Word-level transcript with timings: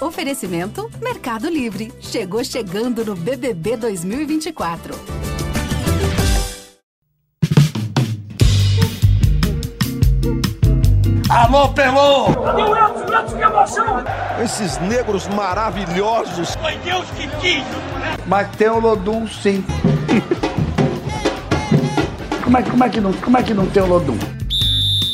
Oferecimento 0.00 0.90
Mercado 1.02 1.48
Livre. 1.50 1.92
Chegou 2.00 2.42
chegando 2.42 3.04
no 3.04 3.14
BBB 3.14 3.76
2024. 3.76 4.94
Alô, 11.28 11.68
Pelô! 11.68 12.26
Esses 14.42 14.78
negros 14.78 15.28
maravilhosos. 15.28 16.56
Foi 16.56 16.76
Deus 16.78 17.04
que 17.10 17.28
quis! 17.40 17.64
Mas 18.26 18.48
tem 18.56 18.68
o 18.68 18.80
Lodum, 18.80 19.28
sim. 19.28 19.62
como, 22.42 22.56
é, 22.56 22.62
como, 22.62 22.84
é 22.84 22.88
que 22.88 23.00
não, 23.00 23.12
como 23.12 23.36
é 23.36 23.42
que 23.42 23.52
não 23.52 23.66
tem 23.66 23.82
o 23.82 23.86
Lodum? 23.86 24.18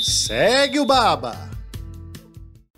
Segue 0.01 0.79
o 0.79 0.87
Baba! 0.87 1.56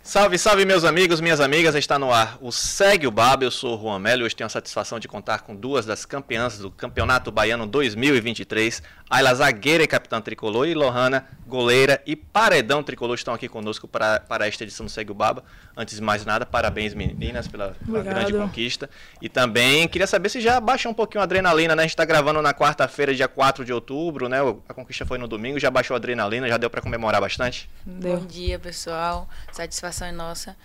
Salve, 0.09 0.39
salve 0.39 0.65
meus 0.65 0.85
amigos, 0.85 1.21
minhas 1.21 1.39
amigas, 1.39 1.75
está 1.75 1.99
no 1.99 2.11
ar 2.11 2.39
o 2.41 2.51
Segue 2.51 3.05
o 3.05 3.11
Baba, 3.11 3.43
eu 3.43 3.51
sou 3.51 3.77
o 3.77 3.79
Juan 3.79 3.99
Melo 3.99 4.23
e 4.23 4.25
hoje 4.25 4.35
tenho 4.35 4.47
a 4.47 4.49
satisfação 4.49 4.99
de 4.99 5.07
contar 5.07 5.41
com 5.41 5.55
duas 5.55 5.85
das 5.85 6.03
campeãs 6.03 6.57
do 6.57 6.71
Campeonato 6.71 7.31
Baiano 7.31 7.67
2023, 7.67 8.81
Ayla 9.07 9.35
zagueira 9.35 9.83
e 9.83 9.87
capitã 9.87 10.19
tricolor 10.19 10.67
e 10.67 10.73
Lohana, 10.73 11.27
goleira 11.47 12.01
e 12.05 12.15
paredão 12.15 12.83
tricolor 12.83 13.15
estão 13.15 13.33
aqui 13.33 13.47
conosco 13.47 13.87
para, 13.87 14.19
para 14.19 14.47
esta 14.47 14.63
edição 14.63 14.85
do 14.85 14.91
Segue 14.91 15.11
o 15.11 15.15
Baba. 15.15 15.43
Antes 15.75 15.95
de 15.95 16.01
mais 16.01 16.25
nada, 16.25 16.45
parabéns 16.45 16.93
meninas 16.93 17.47
pela, 17.47 17.75
pela 17.83 18.03
grande 18.03 18.33
conquista. 18.33 18.89
E 19.19 19.27
também 19.27 19.87
queria 19.87 20.05
saber 20.05 20.29
se 20.29 20.39
já 20.41 20.59
baixou 20.59 20.91
um 20.91 20.93
pouquinho 20.93 21.21
a 21.21 21.23
adrenalina, 21.23 21.75
né? 21.75 21.81
A 21.81 21.85
gente 21.85 21.93
está 21.93 22.05
gravando 22.05 22.39
na 22.41 22.53
quarta-feira, 22.53 23.15
dia 23.15 23.27
4 23.27 23.65
de 23.65 23.73
outubro, 23.73 24.29
né? 24.29 24.37
A 24.67 24.73
conquista 24.75 25.05
foi 25.05 25.17
no 25.17 25.27
domingo, 25.27 25.59
já 25.59 25.71
baixou 25.71 25.95
a 25.95 25.97
adrenalina, 25.97 26.47
já 26.47 26.57
deu 26.57 26.69
para 26.69 26.81
comemorar 26.81 27.19
bastante? 27.19 27.67
Deu. 27.85 28.17
Bom 28.17 28.27
dia, 28.27 28.59
pessoal. 28.59 29.27
Satisfação 29.51 29.98
é 30.05 30.11
nossa. 30.11 30.55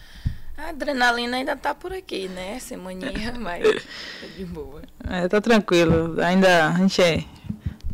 A 0.56 0.68
adrenalina 0.68 1.36
ainda 1.36 1.56
tá 1.56 1.74
por 1.74 1.92
aqui, 1.92 2.28
né? 2.28 2.58
Semaninha, 2.60 3.34
mas 3.38 3.64
tá 3.64 4.26
de 4.36 4.44
boa. 4.44 4.82
É, 5.08 5.28
tá 5.28 5.40
tranquilo. 5.40 6.20
Ainda 6.20 6.68
a 6.68 6.78
gente 6.78 7.02
é 7.02 7.24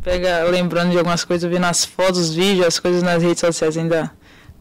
pega 0.02 0.44
lembrando 0.44 0.90
de 0.90 0.98
algumas 0.98 1.24
coisas, 1.24 1.50
vendo 1.50 1.64
as 1.64 1.84
fotos, 1.84 2.18
os 2.18 2.34
vídeos, 2.34 2.66
as 2.66 2.78
coisas 2.78 3.02
nas 3.02 3.22
redes 3.22 3.40
sociais, 3.40 3.76
ainda 3.76 4.10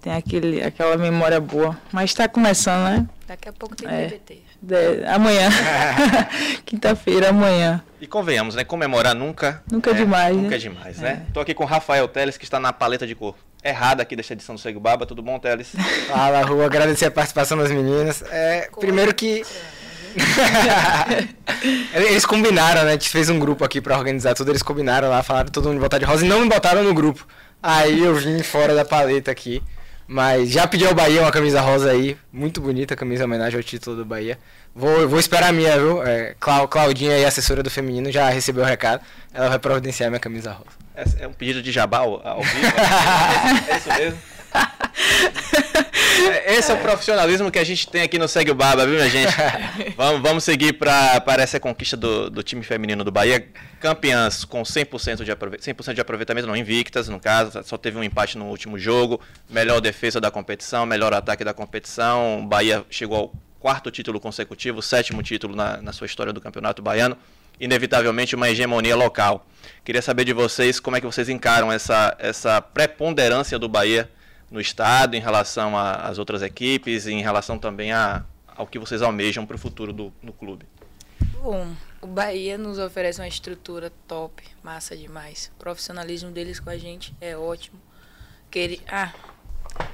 tem 0.01 0.13
aquele, 0.13 0.61
aquela 0.61 0.97
memória 0.97 1.39
boa. 1.39 1.77
Mas 1.91 2.11
está 2.11 2.27
começando, 2.27 2.83
né? 2.85 3.07
Daqui 3.27 3.49
a 3.49 3.53
pouco 3.53 3.75
tem 3.75 3.87
é, 3.87 4.07
TBT. 4.07 4.41
De, 4.61 5.05
amanhã. 5.05 5.49
Quinta-feira, 6.65 7.29
amanhã. 7.29 7.83
E 8.01 8.07
convenhamos, 8.07 8.55
né? 8.55 8.63
Comemorar 8.63 9.13
nunca. 9.13 9.61
Nunca 9.71 9.91
é, 9.91 9.93
demais. 9.93 10.35
Nunca 10.35 10.49
né? 10.49 10.55
é 10.55 10.59
demais, 10.59 10.97
né? 10.99 11.25
É. 11.27 11.31
Tô 11.33 11.39
aqui 11.39 11.53
com 11.53 11.63
o 11.63 11.67
Rafael 11.67 12.07
Teles, 12.07 12.37
que 12.37 12.43
está 12.43 12.59
na 12.59 12.73
paleta 12.73 13.05
de 13.05 13.15
cor 13.15 13.35
errada 13.63 14.03
aqui 14.03 14.15
desta 14.15 14.33
edição 14.33 14.55
do 14.55 14.61
Segue 14.61 14.79
Baba. 14.79 15.05
Tudo 15.05 15.21
bom, 15.21 15.39
Teles? 15.39 15.69
Fala, 16.07 16.41
Rua. 16.41 16.65
Agradecer 16.65 17.05
a 17.05 17.11
participação 17.11 17.57
das 17.57 17.71
meninas. 17.71 18.23
É, 18.29 18.69
primeiro 18.79 19.13
que. 19.13 19.43
eles 21.93 22.25
combinaram, 22.25 22.83
né? 22.83 22.89
A 22.89 22.93
gente 22.93 23.09
fez 23.09 23.29
um 23.29 23.39
grupo 23.39 23.63
aqui 23.63 23.79
pra 23.79 23.97
organizar 23.97 24.33
tudo. 24.33 24.51
Eles 24.51 24.63
combinaram 24.63 25.09
lá, 25.09 25.21
falaram 25.23 25.49
todo 25.49 25.69
mundo 25.69 25.79
botar 25.79 25.97
de 25.97 26.05
rosa 26.05 26.25
e 26.25 26.29
não 26.29 26.41
me 26.41 26.49
botaram 26.49 26.83
no 26.83 26.93
grupo. 26.93 27.27
Aí 27.61 28.03
eu 28.03 28.15
vim 28.15 28.41
fora 28.41 28.73
da 28.73 28.85
paleta 28.85 29.29
aqui. 29.31 29.61
Mas 30.11 30.49
já 30.49 30.65
pedi 30.65 30.87
ao 30.87 30.95
Bahia 30.95 31.21
uma 31.21 31.31
camisa 31.31 31.61
rosa 31.61 31.91
aí. 31.91 32.17
Muito 32.33 32.59
bonita 32.59 32.95
a 32.95 32.97
camisa 32.97 33.25
homenagem 33.25 33.57
ao 33.57 33.63
título 33.63 33.95
do 33.95 34.03
Bahia. 34.03 34.39
Vou, 34.73 35.07
vou 35.07 35.19
esperar 35.19 35.49
a 35.49 35.51
minha, 35.51 35.77
viu? 35.77 36.01
É, 36.01 36.35
Claudinha 36.39 37.13
aí, 37.13 37.25
assessora 37.25 37.61
do 37.61 37.69
feminino, 37.69 38.11
já 38.11 38.27
recebeu 38.27 38.63
o 38.63 38.65
recado. 38.65 39.03
Ela 39.31 39.49
vai 39.49 39.59
providenciar 39.59 40.09
minha 40.09 40.19
camisa 40.19 40.51
rosa. 40.51 40.78
É, 40.99 41.23
é 41.23 41.27
um 41.27 41.33
pedido 41.33 41.61
de 41.61 41.71
jabá 41.71 41.99
ao, 41.99 42.27
ao 42.27 42.43
vivo? 42.43 42.67
é 43.71 43.77
isso 43.77 43.89
mesmo? 43.89 44.19
É, 46.31 46.55
esse 46.55 46.71
é 46.71 46.73
o 46.73 46.77
profissionalismo 46.77 47.49
que 47.49 47.57
a 47.57 47.63
gente 47.63 47.87
tem 47.87 48.01
aqui 48.01 48.17
no 48.17 48.27
Segue 48.27 48.51
o 48.51 48.55
Baba, 48.55 48.85
viu, 48.85 48.95
minha 48.95 49.09
gente? 49.09 49.33
Vamos, 49.95 50.21
vamos 50.21 50.43
seguir 50.43 50.73
para 50.73 51.23
essa 51.37 51.59
conquista 51.59 51.95
do, 51.95 52.29
do 52.29 52.43
time 52.43 52.63
feminino 52.63 53.03
do 53.03 53.11
Bahia. 53.11 53.47
Campeãs 53.79 54.43
com 54.43 54.61
100% 54.61 55.23
de, 55.23 55.31
aprove 55.31 55.57
100 55.59 55.93
de 55.93 56.01
aproveitamento, 56.01 56.47
não 56.47 56.55
invictas, 56.55 57.07
no 57.07 57.19
caso, 57.19 57.61
só 57.63 57.77
teve 57.77 57.97
um 57.97 58.03
empate 58.03 58.37
no 58.37 58.45
último 58.45 58.77
jogo. 58.77 59.21
Melhor 59.49 59.79
defesa 59.79 60.19
da 60.19 60.29
competição, 60.29 60.85
melhor 60.85 61.13
ataque 61.13 61.43
da 61.43 61.53
competição. 61.53 62.41
O 62.41 62.47
Bahia 62.47 62.83
chegou 62.89 63.17
ao 63.17 63.33
quarto 63.59 63.91
título 63.91 64.19
consecutivo, 64.19 64.81
sétimo 64.81 65.23
título 65.23 65.55
na, 65.55 65.81
na 65.81 65.93
sua 65.93 66.05
história 66.05 66.33
do 66.33 66.41
Campeonato 66.41 66.81
Baiano. 66.81 67.17
Inevitavelmente 67.59 68.35
uma 68.35 68.49
hegemonia 68.49 68.95
local. 68.95 69.45
Queria 69.83 70.01
saber 70.01 70.23
de 70.23 70.33
vocês 70.33 70.79
como 70.79 70.95
é 70.95 71.01
que 71.01 71.05
vocês 71.05 71.29
encaram 71.29 71.71
essa, 71.71 72.15
essa 72.19 72.61
preponderância 72.61 73.59
do 73.59 73.67
Bahia 73.67 74.09
no 74.49 74.59
estado, 74.59 75.15
em 75.15 75.19
relação 75.19 75.77
às 75.77 76.17
outras 76.17 76.41
equipes, 76.41 77.05
e 77.05 77.13
em 77.13 77.21
relação 77.21 77.57
também 77.57 77.91
a, 77.91 78.23
ao 78.47 78.65
que 78.65 78.79
vocês 78.79 79.01
almejam 79.01 79.45
para 79.45 79.55
o 79.55 79.59
futuro 79.59 79.93
do 79.93 80.13
no 80.21 80.33
clube? 80.33 80.65
Bom, 81.41 81.73
o 82.01 82.07
Bahia 82.07 82.57
nos 82.57 82.77
oferece 82.77 83.21
uma 83.21 83.27
estrutura 83.27 83.91
top, 84.07 84.43
massa 84.63 84.95
demais. 84.95 85.51
O 85.55 85.59
profissionalismo 85.59 86.31
deles 86.31 86.59
com 86.59 86.69
a 86.69 86.77
gente 86.77 87.13
é 87.21 87.37
ótimo. 87.37 87.79
Queria, 88.51 88.79
ah, 88.87 89.13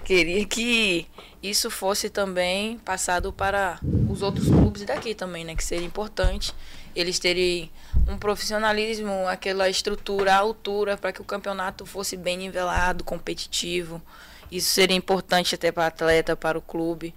queria 0.03 0.45
que 0.45 1.07
isso 1.41 1.69
fosse 1.69 2.09
também 2.09 2.77
passado 2.79 3.31
para 3.31 3.79
os 4.09 4.21
outros 4.21 4.47
clubes 4.47 4.83
daqui 4.83 5.13
também, 5.13 5.43
né? 5.43 5.55
Que 5.55 5.63
seria 5.63 5.85
importante 5.85 6.53
eles 6.95 7.19
terem 7.19 7.69
um 8.07 8.17
profissionalismo, 8.17 9.27
aquela 9.27 9.69
estrutura, 9.69 10.33
a 10.33 10.37
altura, 10.37 10.95
para 10.95 11.11
que 11.11 11.21
o 11.21 11.25
campeonato 11.25 11.85
fosse 11.85 12.15
bem 12.15 12.37
nivelado, 12.37 13.03
competitivo. 13.03 14.01
Isso 14.49 14.69
seria 14.69 14.95
importante 14.95 15.55
até 15.55 15.71
para 15.71 15.83
o 15.83 15.87
atleta, 15.87 16.35
para 16.35 16.57
o 16.57 16.61
clube. 16.61 17.13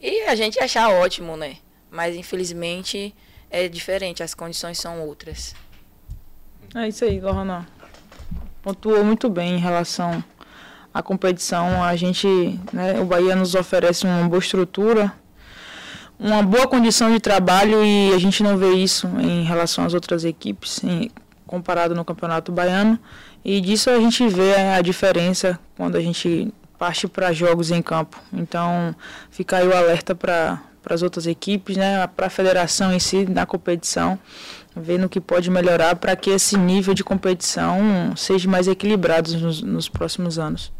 E 0.00 0.22
a 0.22 0.36
gente 0.36 0.60
achar 0.60 0.88
ótimo, 0.90 1.36
né? 1.36 1.56
Mas 1.90 2.14
infelizmente 2.14 3.14
é 3.50 3.68
diferente, 3.68 4.22
as 4.22 4.34
condições 4.34 4.78
são 4.78 5.00
outras. 5.00 5.54
É 6.74 6.86
isso 6.86 7.04
aí, 7.04 7.20
Lorana. 7.20 7.66
Pontuou 8.62 9.04
muito 9.04 9.28
bem 9.28 9.56
em 9.56 9.60
relação 9.60 10.22
à 10.96 11.02
competição. 11.02 11.84
A 11.84 11.94
gente, 11.94 12.58
né, 12.72 12.98
o 12.98 13.04
Bahia 13.04 13.36
nos 13.36 13.54
oferece 13.54 14.06
uma 14.06 14.26
boa 14.26 14.38
estrutura, 14.38 15.12
uma 16.18 16.42
boa 16.42 16.66
condição 16.66 17.12
de 17.12 17.20
trabalho 17.20 17.84
e 17.84 18.14
a 18.14 18.18
gente 18.18 18.42
não 18.42 18.56
vê 18.56 18.72
isso 18.72 19.06
em 19.20 19.44
relação 19.44 19.84
às 19.84 19.92
outras 19.92 20.24
equipes, 20.24 20.82
em, 20.82 21.10
comparado 21.46 21.94
no 21.94 22.02
Campeonato 22.02 22.50
Baiano. 22.50 22.98
E 23.44 23.60
disso 23.60 23.90
a 23.90 24.00
gente 24.00 24.26
vê 24.26 24.54
a 24.54 24.80
diferença 24.80 25.58
quando 25.76 25.96
a 25.96 26.00
gente 26.00 26.52
parte 26.78 27.06
para 27.06 27.30
jogos 27.30 27.70
em 27.70 27.82
campo. 27.82 28.18
Então, 28.32 28.94
fica 29.30 29.58
aí 29.58 29.68
o 29.68 29.76
alerta 29.76 30.14
para 30.14 30.62
as 30.88 31.02
outras 31.02 31.26
equipes, 31.26 31.76
né, 31.76 32.06
para 32.06 32.28
a 32.28 32.30
federação 32.30 32.92
em 32.92 32.98
si, 32.98 33.26
na 33.26 33.44
competição, 33.44 34.18
vendo 34.74 35.04
o 35.04 35.08
que 35.08 35.20
pode 35.20 35.50
melhorar 35.50 35.96
para 35.96 36.16
que 36.16 36.30
esse 36.30 36.56
nível 36.56 36.94
de 36.94 37.04
competição 37.04 38.14
seja 38.16 38.48
mais 38.48 38.66
equilibrado 38.66 39.36
nos, 39.38 39.62
nos 39.62 39.88
próximos 39.88 40.38
anos. 40.38 40.72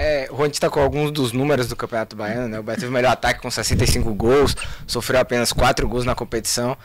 É, 0.00 0.28
o 0.30 0.36
Juan 0.36 0.48
destacou 0.48 0.82
alguns 0.82 1.10
dos 1.10 1.32
números 1.32 1.66
do 1.66 1.74
Campeonato 1.74 2.14
Baiano, 2.14 2.48
né? 2.48 2.60
O 2.60 2.62
Bahia 2.62 2.78
teve 2.78 2.88
o 2.88 2.92
melhor 2.92 3.12
ataque 3.12 3.40
com 3.40 3.50
65 3.50 4.14
gols, 4.14 4.56
sofreu 4.86 5.20
apenas 5.20 5.52
4 5.52 5.88
gols 5.88 6.04
na 6.04 6.14
competição. 6.14 6.76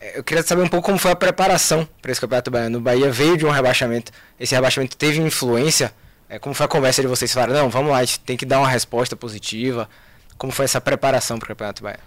É, 0.00 0.18
eu 0.18 0.22
queria 0.22 0.42
saber 0.42 0.62
um 0.62 0.68
pouco 0.68 0.86
como 0.86 0.98
foi 0.98 1.10
a 1.10 1.16
preparação 1.16 1.88
para 2.02 2.12
esse 2.12 2.20
Campeonato 2.20 2.50
Baiano. 2.50 2.78
O 2.78 2.80
Bahia 2.80 3.10
veio 3.10 3.36
de 3.36 3.46
um 3.46 3.50
rebaixamento, 3.50 4.12
esse 4.38 4.54
rebaixamento 4.54 4.96
teve 4.96 5.20
influência 5.20 5.92
é, 6.28 6.38
como 6.38 6.54
foi 6.54 6.66
a 6.66 6.68
conversa 6.68 7.00
de 7.00 7.08
vocês? 7.08 7.32
Falaram, 7.32 7.54
não, 7.54 7.70
vamos 7.70 7.90
lá, 7.90 7.98
a 7.98 8.04
gente 8.04 8.20
tem 8.20 8.36
que 8.36 8.44
dar 8.44 8.58
uma 8.58 8.68
resposta 8.68 9.16
positiva. 9.16 9.88
Como 10.36 10.52
foi 10.52 10.66
essa 10.66 10.80
preparação 10.80 11.38
para 11.38 11.46
o 11.46 11.48
Campeonato 11.48 11.82
Baiano? 11.82 12.02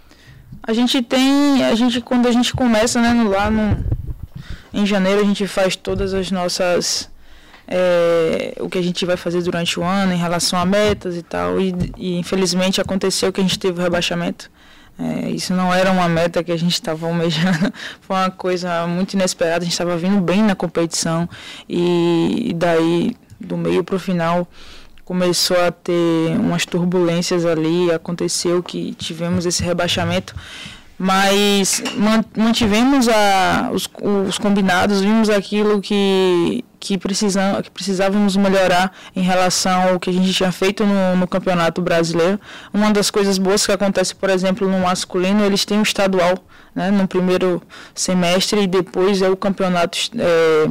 A 0.64 0.74
gente 0.74 1.02
tem, 1.02 1.64
a 1.64 1.74
gente 1.74 2.02
quando 2.02 2.28
a 2.28 2.32
gente 2.32 2.54
começa, 2.54 3.02
né, 3.02 3.24
lá 3.24 3.50
no, 3.50 3.84
em 4.72 4.86
janeiro 4.86 5.22
a 5.22 5.24
gente 5.24 5.48
faz 5.48 5.76
todas 5.76 6.14
as 6.14 6.30
nossas 6.30 7.10
é, 7.74 8.54
o 8.59 8.70
que 8.70 8.78
a 8.78 8.82
gente 8.82 9.06
vai 9.06 9.16
fazer 9.16 9.42
durante 9.42 9.80
o 9.80 9.84
ano 9.84 10.12
em 10.12 10.18
relação 10.18 10.59
a 10.59 10.66
metas 10.66 11.16
e 11.16 11.24
tal. 11.24 11.59
E, 11.59 11.74
e 11.98 12.18
infelizmente 12.18 12.82
aconteceu 12.82 13.32
que 13.32 13.40
a 13.40 13.44
gente 13.44 13.58
teve 13.58 13.80
o 13.80 13.82
rebaixamento. 13.82 14.52
É, 15.00 15.30
isso 15.30 15.54
não 15.54 15.74
era 15.74 15.90
uma 15.90 16.10
meta 16.10 16.44
que 16.44 16.51
a 16.51 16.57
gente 16.57 16.74
estava 16.74 17.07
almejando, 17.07 17.74
foi 18.01 18.16
uma 18.18 18.30
coisa 18.30 18.86
muito 18.86 19.13
inesperada. 19.13 19.60
A 19.60 19.63
gente 19.63 19.72
estava 19.72 19.95
vindo 19.95 20.19
bem 20.19 20.44
na 20.44 20.54
competição 20.54 21.30
e, 21.68 22.50
e 22.50 22.54
daí 22.54 23.16
do 23.40 23.56
meio 23.57 23.84
para 23.86 23.95
o 23.95 24.00
final 24.00 24.45
começou 25.06 25.60
a 25.60 25.72
ter 25.72 26.38
umas 26.38 26.66
turbulências 26.66 27.45
ali, 27.45 27.92
aconteceu 27.92 28.62
que 28.62 28.94
tivemos 28.94 29.45
esse 29.45 29.63
rebaixamento, 29.63 30.34
mas 30.98 31.84
mantivemos 32.38 33.10
a, 33.10 33.72
os, 33.74 33.90
os 34.28 34.38
combinados, 34.38 35.01
vimos 35.01 35.30
aquilo 35.30 35.81
que, 35.81 36.63
que, 36.81 36.98
precisam, 36.98 37.62
que 37.62 37.69
precisávamos 37.69 38.36
melhorar 38.36 38.92
em 39.16 39.22
relação 39.22 39.89
ao 39.89 40.00
que 40.00 40.10
a 40.10 40.13
gente 40.13 40.33
tinha 40.33 40.51
feito 40.51 40.83
no, 40.83 41.16
no 41.16 41.28
Campeonato 41.28 41.80
Brasileiro. 41.80 42.42
Uma 42.74 42.92
das 42.92 43.12
coisas 43.12 43.38
boas 43.38 43.66
que 43.66 43.72
acontece, 43.72 44.16
por 44.16 44.31
exemplo, 44.31 44.68
no 44.68 44.80
masculino, 44.80 45.45
eles 45.45 45.63
têm 45.63 45.78
o 45.78 45.81
um 45.81 45.83
estadual 45.83 46.39
né, 46.74 46.89
no 46.89 47.07
primeiro 47.07 47.62
semestre 47.94 48.63
e 48.63 48.68
depois 48.68 49.22
é 49.22 49.30
o 49.30 49.38
campeonato, 49.38 49.98
é, 50.18 50.69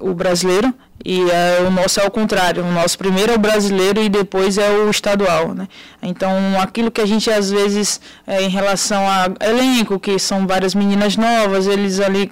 o 0.00 0.14
brasileiro, 0.14 0.72
E 1.04 1.28
é, 1.30 1.62
o 1.66 1.70
nosso 1.70 1.98
é 1.98 2.06
o 2.06 2.10
contrário. 2.10 2.62
O 2.62 2.72
nosso 2.72 2.96
primeiro 2.96 3.32
é 3.32 3.34
o 3.34 3.38
brasileiro 3.38 4.00
e 4.02 4.08
depois 4.08 4.58
é 4.58 4.70
o 4.70 4.90
estadual. 4.90 5.54
Né? 5.54 5.66
Então, 6.02 6.30
aquilo 6.60 6.90
que 6.90 7.00
a 7.00 7.06
gente 7.06 7.28
às 7.30 7.50
vezes, 7.50 8.00
é, 8.26 8.42
em 8.42 8.48
relação 8.48 9.02
a 9.08 9.26
elenco, 9.44 9.98
que 9.98 10.18
são 10.18 10.46
várias 10.46 10.74
meninas 10.74 11.16
novas, 11.16 11.66
eles 11.66 11.98
ali 11.98 12.30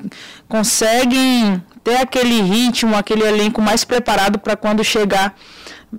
conseguem 0.49 1.63
ter 1.83 1.97
aquele 1.97 2.41
ritmo, 2.43 2.97
aquele 2.97 3.25
elenco 3.25 3.63
mais 3.63 3.85
preparado 3.85 4.39
para 4.39 4.57
quando 4.57 4.85
chegar 4.85 5.35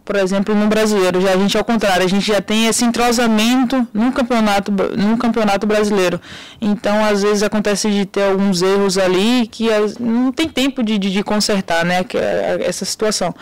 por 0.06 0.16
exemplo, 0.16 0.54
no 0.54 0.68
brasileiro. 0.68 1.20
Já 1.20 1.32
a 1.32 1.38
gente 1.38 1.58
ao 1.58 1.64
contrário, 1.64 2.06
a 2.06 2.10
gente 2.10 2.26
já 2.26 2.42
tem 2.42 2.68
esse 2.68 2.86
entrosamento 2.86 3.88
no 3.94 4.12
campeonato, 4.12 4.72
no 4.72 5.18
campeonato 5.18 5.66
brasileiro. 5.66 6.22
Então, 6.62 7.04
às 7.04 7.24
vezes 7.24 7.44
acontece 7.44 7.90
de 7.90 8.06
ter 8.06 8.24
alguns 8.24 8.62
erros 8.62 8.98
ali 8.98 9.48
que 9.48 9.68
não 10.00 10.32
tem 10.32 10.48
tempo 10.48 10.84
de, 10.84 10.98
de, 10.98 11.12
de 11.12 11.24
consertar, 11.24 11.84
né? 11.84 12.06
É 12.14 12.60
essa 12.62 12.86
situação. 12.86 13.34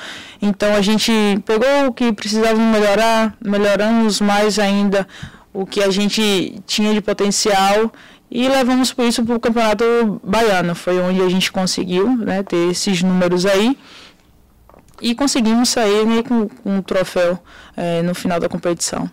Então, 0.41 0.73
a 0.73 0.81
gente 0.81 1.11
pegou 1.45 1.87
o 1.87 1.93
que 1.93 2.13
precisava 2.13 2.57
melhorar, 2.57 3.35
melhoramos 3.43 4.21
mais 4.21 4.57
ainda 4.57 5.07
o 5.53 5.65
que 5.65 5.81
a 5.81 5.89
gente 5.89 6.61
tinha 6.65 6.93
de 6.93 7.01
potencial 7.01 7.91
e 8.29 8.47
levamos 8.47 8.91
por 8.91 9.05
isso 9.05 9.23
para 9.25 9.35
o 9.35 9.39
campeonato 9.39 10.21
baiano. 10.23 10.75
Foi 10.75 10.99
onde 10.99 11.21
a 11.21 11.29
gente 11.29 11.51
conseguiu 11.51 12.15
né, 12.17 12.43
ter 12.43 12.69
esses 12.69 13.01
números 13.01 13.45
aí 13.45 13.77
e 15.01 15.15
conseguimos 15.15 15.69
sair 15.69 16.05
né, 16.05 16.23
com, 16.23 16.47
com 16.49 16.77
um 16.77 16.81
troféu 16.81 17.39
é, 17.75 18.01
no 18.01 18.13
final 18.13 18.39
da 18.39 18.49
competição. 18.49 19.09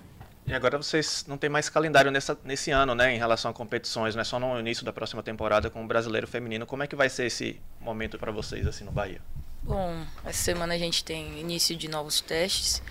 E 0.47 0.53
agora 0.53 0.77
vocês 0.77 1.25
não 1.27 1.39
têm 1.39 1.49
mais 1.49 1.71
calendário 1.71 2.11
nessa, 2.11 2.37
nesse 2.45 2.71
ano, 2.71 2.95
né, 2.95 3.15
em 3.15 3.19
relação 3.19 3.51
a 3.51 3.55
competições, 3.55 4.15
né, 4.15 4.25
só 4.25 4.39
no 4.39 4.59
início 4.61 4.85
da 4.85 4.93
próxima 4.93 5.23
temporada 5.23 5.71
com 5.71 5.83
o 5.83 5.87
Brasileiro 5.87 6.27
Feminino. 6.27 6.67
Como 6.67 6.83
é 6.83 6.87
que 6.87 6.95
vai 6.95 7.09
ser 7.09 7.27
esse 7.27 7.59
momento 7.81 8.19
para 8.19 8.31
vocês 8.31 8.67
assim 8.67 8.85
no 8.85 8.93
Bahia? 8.93 9.21
Bom, 9.63 10.05
essa 10.25 10.43
semana 10.43 10.75
a 10.75 10.79
gente 10.79 11.03
tem 11.03 11.41
início 11.41 11.75
de 11.75 11.89
novos 11.89 12.21
testes 12.21 12.83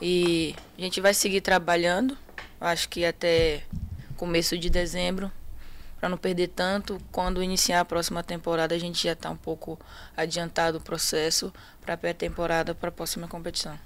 e 0.00 0.54
a 0.78 0.82
gente 0.82 1.00
vai 1.00 1.12
seguir 1.12 1.40
trabalhando. 1.40 2.16
Acho 2.60 2.88
que 2.88 3.04
até 3.04 3.62
começo 4.16 4.56
de 4.56 4.70
dezembro 4.70 5.32
para 6.00 6.08
não 6.08 6.16
perder 6.16 6.48
tanto. 6.48 6.98
Quando 7.12 7.42
iniciar 7.42 7.80
a 7.80 7.84
próxima 7.84 8.22
temporada, 8.22 8.74
a 8.74 8.78
gente 8.78 9.04
já 9.04 9.12
está 9.12 9.30
um 9.30 9.36
pouco 9.36 9.78
adiantado 10.16 10.78
o 10.78 10.80
processo 10.80 11.52
para 11.80 11.94
a 11.94 11.96
pré-temporada 11.96 12.74
para 12.74 12.88
a 12.88 12.92
próxima 12.92 13.28
competição. 13.28 13.78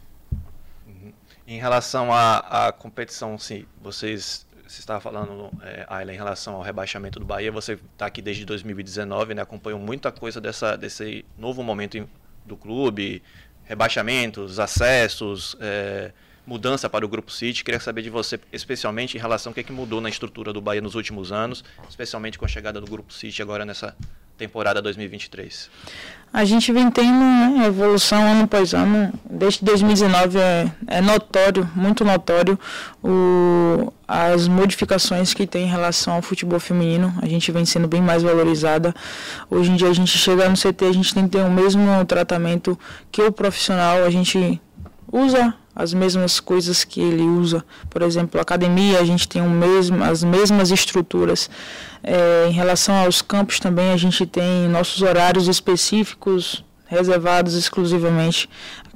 Uhum. 0.86 1.12
Em 1.46 1.58
relação 1.58 2.12
à, 2.12 2.68
à 2.68 2.72
competição, 2.72 3.36
sim, 3.38 3.66
vocês 3.82 4.46
você 4.66 4.80
estava 4.80 4.98
falando, 4.98 5.50
é, 5.62 5.84
Ayla, 5.88 6.12
em 6.12 6.16
relação 6.16 6.54
ao 6.54 6.62
rebaixamento 6.62 7.20
do 7.20 7.26
Bahia, 7.26 7.52
você 7.52 7.74
está 7.74 8.06
aqui 8.06 8.22
desde 8.22 8.46
2019, 8.46 9.34
né, 9.34 9.42
acompanhou 9.42 9.78
muita 9.78 10.10
coisa 10.10 10.40
dessa, 10.40 10.74
desse 10.74 11.24
novo 11.36 11.62
momento 11.62 12.08
do 12.46 12.56
clube, 12.56 13.22
rebaixamentos, 13.64 14.58
acessos, 14.58 15.54
é, 15.60 16.12
mudança 16.46 16.88
para 16.88 17.04
o 17.04 17.08
Grupo 17.08 17.30
City. 17.30 17.64
Queria 17.64 17.80
saber 17.80 18.02
de 18.02 18.10
você, 18.10 18.38
especialmente 18.52 19.16
em 19.16 19.20
relação 19.20 19.50
ao 19.50 19.54
que, 19.54 19.60
é 19.60 19.62
que 19.62 19.72
mudou 19.72 20.00
na 20.00 20.08
estrutura 20.08 20.52
do 20.52 20.60
Bahia 20.60 20.80
nos 20.80 20.94
últimos 20.94 21.32
anos, 21.32 21.64
especialmente 21.88 22.38
com 22.38 22.44
a 22.44 22.48
chegada 22.48 22.80
do 22.80 22.86
Grupo 22.86 23.12
City 23.12 23.40
agora 23.42 23.64
nessa 23.64 23.96
temporada 24.36 24.82
2023. 24.82 25.70
A 26.32 26.44
gente 26.44 26.72
vem 26.72 26.90
tendo 26.90 27.20
né, 27.20 27.66
evolução 27.66 28.20
ano 28.20 28.42
após 28.42 28.74
ano. 28.74 29.12
Desde 29.24 29.64
2019 29.64 30.36
é, 30.38 30.72
é 30.88 31.00
notório, 31.00 31.70
muito 31.76 32.04
notório, 32.04 32.58
o, 33.02 33.92
as 34.06 34.48
modificações 34.48 35.32
que 35.32 35.46
tem 35.46 35.64
em 35.64 35.70
relação 35.70 36.14
ao 36.14 36.22
futebol 36.22 36.58
feminino. 36.58 37.14
A 37.22 37.26
gente 37.26 37.52
vem 37.52 37.64
sendo 37.64 37.86
bem 37.86 38.02
mais 38.02 38.24
valorizada. 38.24 38.92
Hoje 39.48 39.70
em 39.70 39.76
dia 39.76 39.88
a 39.88 39.92
gente 39.92 40.18
chega 40.18 40.48
no 40.48 40.56
CT, 40.56 40.84
a 40.84 40.92
gente 40.92 41.14
tem 41.14 41.24
que 41.24 41.38
ter 41.38 41.44
o 41.44 41.50
mesmo 41.50 42.04
tratamento 42.04 42.76
que 43.12 43.22
o 43.22 43.30
profissional. 43.30 44.02
A 44.02 44.10
gente 44.10 44.60
usa 45.12 45.54
as 45.74 45.92
mesmas 45.92 46.38
coisas 46.38 46.84
que 46.84 47.00
ele 47.00 47.22
usa. 47.22 47.64
Por 47.90 48.02
exemplo, 48.02 48.40
academia, 48.40 49.00
a 49.00 49.04
gente 49.04 49.28
tem 49.28 49.42
mesmo, 49.42 50.02
as 50.04 50.22
mesmas 50.22 50.70
estruturas. 50.70 51.50
É, 52.02 52.46
em 52.48 52.52
relação 52.52 52.94
aos 52.94 53.20
campos 53.20 53.58
também, 53.58 53.90
a 53.90 53.96
gente 53.96 54.24
tem 54.26 54.68
nossos 54.68 55.02
horários 55.02 55.48
específicos, 55.48 56.64
reservados 56.86 57.54
exclusivamente. 57.54 58.48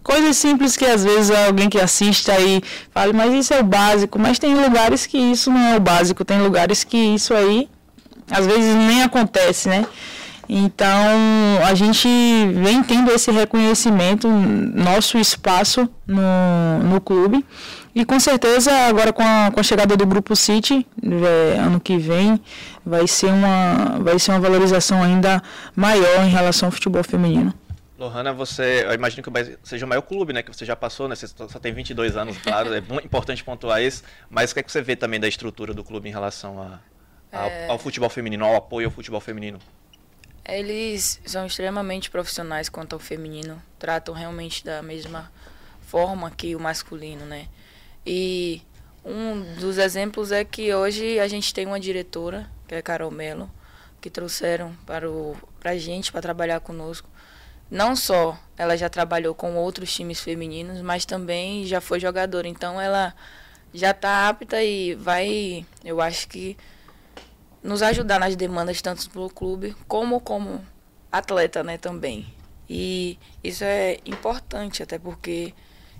Coisas 0.03 0.37
simples 0.37 0.77
que 0.77 0.87
às 0.87 1.05
vezes 1.05 1.31
alguém 1.31 1.69
que 1.69 1.81
assiste 1.81 2.31
aí 2.31 2.63
fala, 2.93 3.13
mas 3.13 3.35
isso 3.35 3.53
é 3.53 3.61
o 3.61 3.65
básico. 3.65 4.19
Mas 4.19 4.39
tem 4.39 4.55
lugares 4.55 5.07
que 5.07 5.19
isso 5.19 5.51
não 5.51 5.61
é 5.61 5.77
o 5.77 5.81
básico, 5.81 6.25
tem 6.25 6.41
lugares 6.41 6.85
que 6.85 6.97
isso 6.97 7.35
aí 7.35 7.69
às 8.31 8.47
vezes 8.47 8.75
nem 8.75 9.03
acontece, 9.03 9.69
né? 9.69 9.87
Então, 10.49 11.07
a 11.67 11.75
gente 11.75 12.09
vem 12.55 12.83
tendo 12.83 13.11
esse 13.11 13.31
reconhecimento, 13.31 14.29
nosso 14.29 15.19
espaço 15.19 15.89
no, 16.07 16.79
no 16.85 17.01
clube. 17.01 17.45
E 17.95 18.05
com 18.05 18.19
certeza, 18.19 18.71
agora 18.87 19.13
com 19.13 19.23
a, 19.23 19.51
com 19.53 19.61
a 19.61 19.63
chegada 19.63 19.97
do 19.97 20.07
Grupo 20.07 20.35
City, 20.37 20.87
é, 21.03 21.59
ano 21.59 21.81
que 21.81 21.99
vem, 21.99 22.41
vai 22.87 23.07
ser, 23.07 23.27
uma, 23.27 23.99
vai 24.01 24.19
ser 24.19 24.31
uma 24.31 24.41
valorização 24.41 25.03
ainda 25.03 25.43
maior 25.75 26.25
em 26.25 26.31
relação 26.31 26.69
ao 26.69 26.73
futebol 26.73 27.03
feminino. 27.03 27.53
Lohana, 27.99 28.33
você, 28.33 28.85
eu 28.87 28.93
imagino 28.93 29.23
que 29.23 29.59
seja 29.65 29.85
o 29.85 29.89
maior 29.89 30.03
clube, 30.03 30.33
né, 30.33 30.43
que 30.43 30.55
você 30.55 30.65
já 30.65 30.77
passou, 30.77 31.09
né, 31.09 31.17
você 31.17 31.27
só 31.27 31.59
tem 31.59 31.73
22 31.73 32.17
anos, 32.17 32.39
claro, 32.39 32.73
é 32.73 32.79
importante 33.05 33.43
pontuar 33.43 33.83
isso, 33.83 34.05
mas 34.31 34.53
o 34.53 34.55
que, 34.55 34.61
é 34.61 34.63
que 34.63 34.71
você 34.71 34.81
vê 34.81 34.95
também 34.95 35.19
da 35.19 35.27
estrutura 35.27 35.75
do 35.75 35.83
clube 35.83 36.09
em 36.09 36.13
relação 36.13 36.63
a, 36.63 36.79
a, 37.37 37.49
é... 37.49 37.69
ao 37.69 37.77
futebol 37.77 38.09
feminino, 38.09 38.45
ao 38.45 38.55
apoio 38.55 38.87
ao 38.87 38.93
futebol 38.93 39.21
feminino? 39.21 39.59
Eles 40.49 41.21
são 41.27 41.45
extremamente 41.47 42.11
profissionais 42.11 42.71
quanto 42.71 42.95
ao 42.95 42.99
feminino, 42.99 43.63
tratam 43.79 44.15
realmente 44.15 44.65
da 44.65 44.81
mesma 44.81 45.31
forma 45.83 46.31
que 46.31 46.57
o 46.57 46.61
masculino, 46.61 47.27
né? 47.27 47.49
E 48.07 48.63
um 49.05 49.55
dos 49.57 49.77
exemplos 49.77 50.33
é 50.33 50.45
que 50.45 50.73
hoje 50.75 51.21
a 51.21 51.29
gente 51.29 51.53
tem 51.53 51.67
uma 51.67 51.79
diretora, 51.79 52.49
que 52.67 52.75
é 52.75 52.81
Carol 52.81 53.11
Mello, 53.11 53.51
que 54.01 54.09
trouxeram 54.09 54.75
para 54.87 55.11
o 55.11 55.37
pra 55.61 55.77
gente 55.77 56.11
para 56.11 56.23
trabalhar 56.23 56.61
conosco. 56.61 57.09
Não 57.71 57.95
só 57.95 58.39
ela 58.57 58.77
já 58.77 58.89
trabalhou 58.89 59.35
com 59.35 59.55
outros 59.57 59.93
times 59.93 60.21
femininos, 60.21 60.81
mas 60.81 61.05
também 61.05 61.67
já 61.67 61.81
foi 61.81 62.01
jogadora. 62.01 62.49
Então 62.49 62.81
ela 62.81 63.15
já 63.75 63.91
está 63.91 64.29
apta 64.29 64.63
e 64.63 64.95
vai, 64.95 65.67
eu 65.85 66.01
acho 66.01 66.27
que 66.29 66.57
nos 67.63 67.83
ajudar 67.83 68.21
nas 68.21 68.37
demandas 68.37 68.81
tanto 68.81 69.09
do 69.11 69.29
clube 69.29 69.75
como 69.87 70.21
como 70.21 70.65
atleta, 71.11 71.63
né, 71.63 71.79
também. 71.79 72.27
E 72.69 73.19
isso 73.43 73.65
é 73.65 73.99
importante 74.05 74.83
até 74.83 74.99
porque 74.99 75.55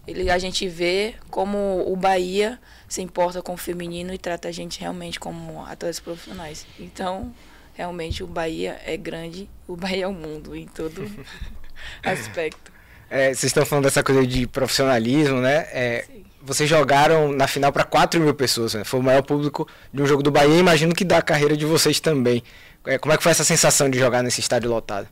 ele, 0.07 0.31
a 0.31 0.39
gente 0.39 0.69
vê 0.69 1.15
como 1.31 1.85
o 1.87 1.97
Bahia 1.97 2.59
se 2.89 3.03
importa 3.03 3.43
com 3.43 3.55
o 3.55 3.57
feminino 3.57 4.13
e 4.13 4.19
trata 4.19 4.49
a 4.49 4.53
gente 4.53 4.81
realmente 4.81 5.19
como 5.19 5.65
atletas 5.65 6.01
profissionais. 6.01 6.67
Então, 6.79 7.35
realmente 7.75 8.23
o 8.23 8.27
Bahia 8.27 8.81
é 8.85 8.97
grande, 8.97 9.49
o 9.67 9.77
Bahia 9.77 10.05
é 10.05 10.09
o 10.09 10.13
mundo 10.13 10.55
em 10.55 10.67
todo 10.67 11.11
aspecto. 12.03 12.73
É, 13.11 13.29
vocês 13.29 13.45
estão 13.45 13.65
falando 13.65 13.85
dessa 13.85 14.03
coisa 14.03 14.27
de 14.27 14.47
profissionalismo, 14.47 15.41
né? 15.41 15.67
É, 15.73 16.05
vocês 16.43 16.69
jogaram 16.69 17.33
na 17.33 17.47
final 17.47 17.73
para 17.73 17.85
4 17.85 18.21
mil 18.21 18.35
pessoas, 18.35 18.75
né? 18.75 18.85
foi 18.85 19.01
o 19.01 19.03
maior 19.03 19.23
público 19.23 19.67
de 19.93 20.03
um 20.03 20.07
jogo 20.07 20.23
do 20.23 20.31
Bahia, 20.31 20.59
imagino 20.59 20.95
que 20.95 21.05
da 21.05 21.21
carreira 21.21 21.57
de 21.57 21.67
vocês 21.67 22.01
também. 22.01 22.43
É, 22.87 22.99
como 22.99 23.13
é 23.13 23.17
que 23.17 23.23
foi 23.23 23.33
essa 23.33 23.45
sensação 23.45 23.91
de 23.91 23.99
jogar 23.99 24.23
nesse 24.23 24.41
estádio 24.41 24.71
lotado? 24.71 25.09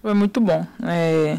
Foi 0.00 0.14
muito 0.14 0.40
bom. 0.40 0.66
É... 0.84 1.38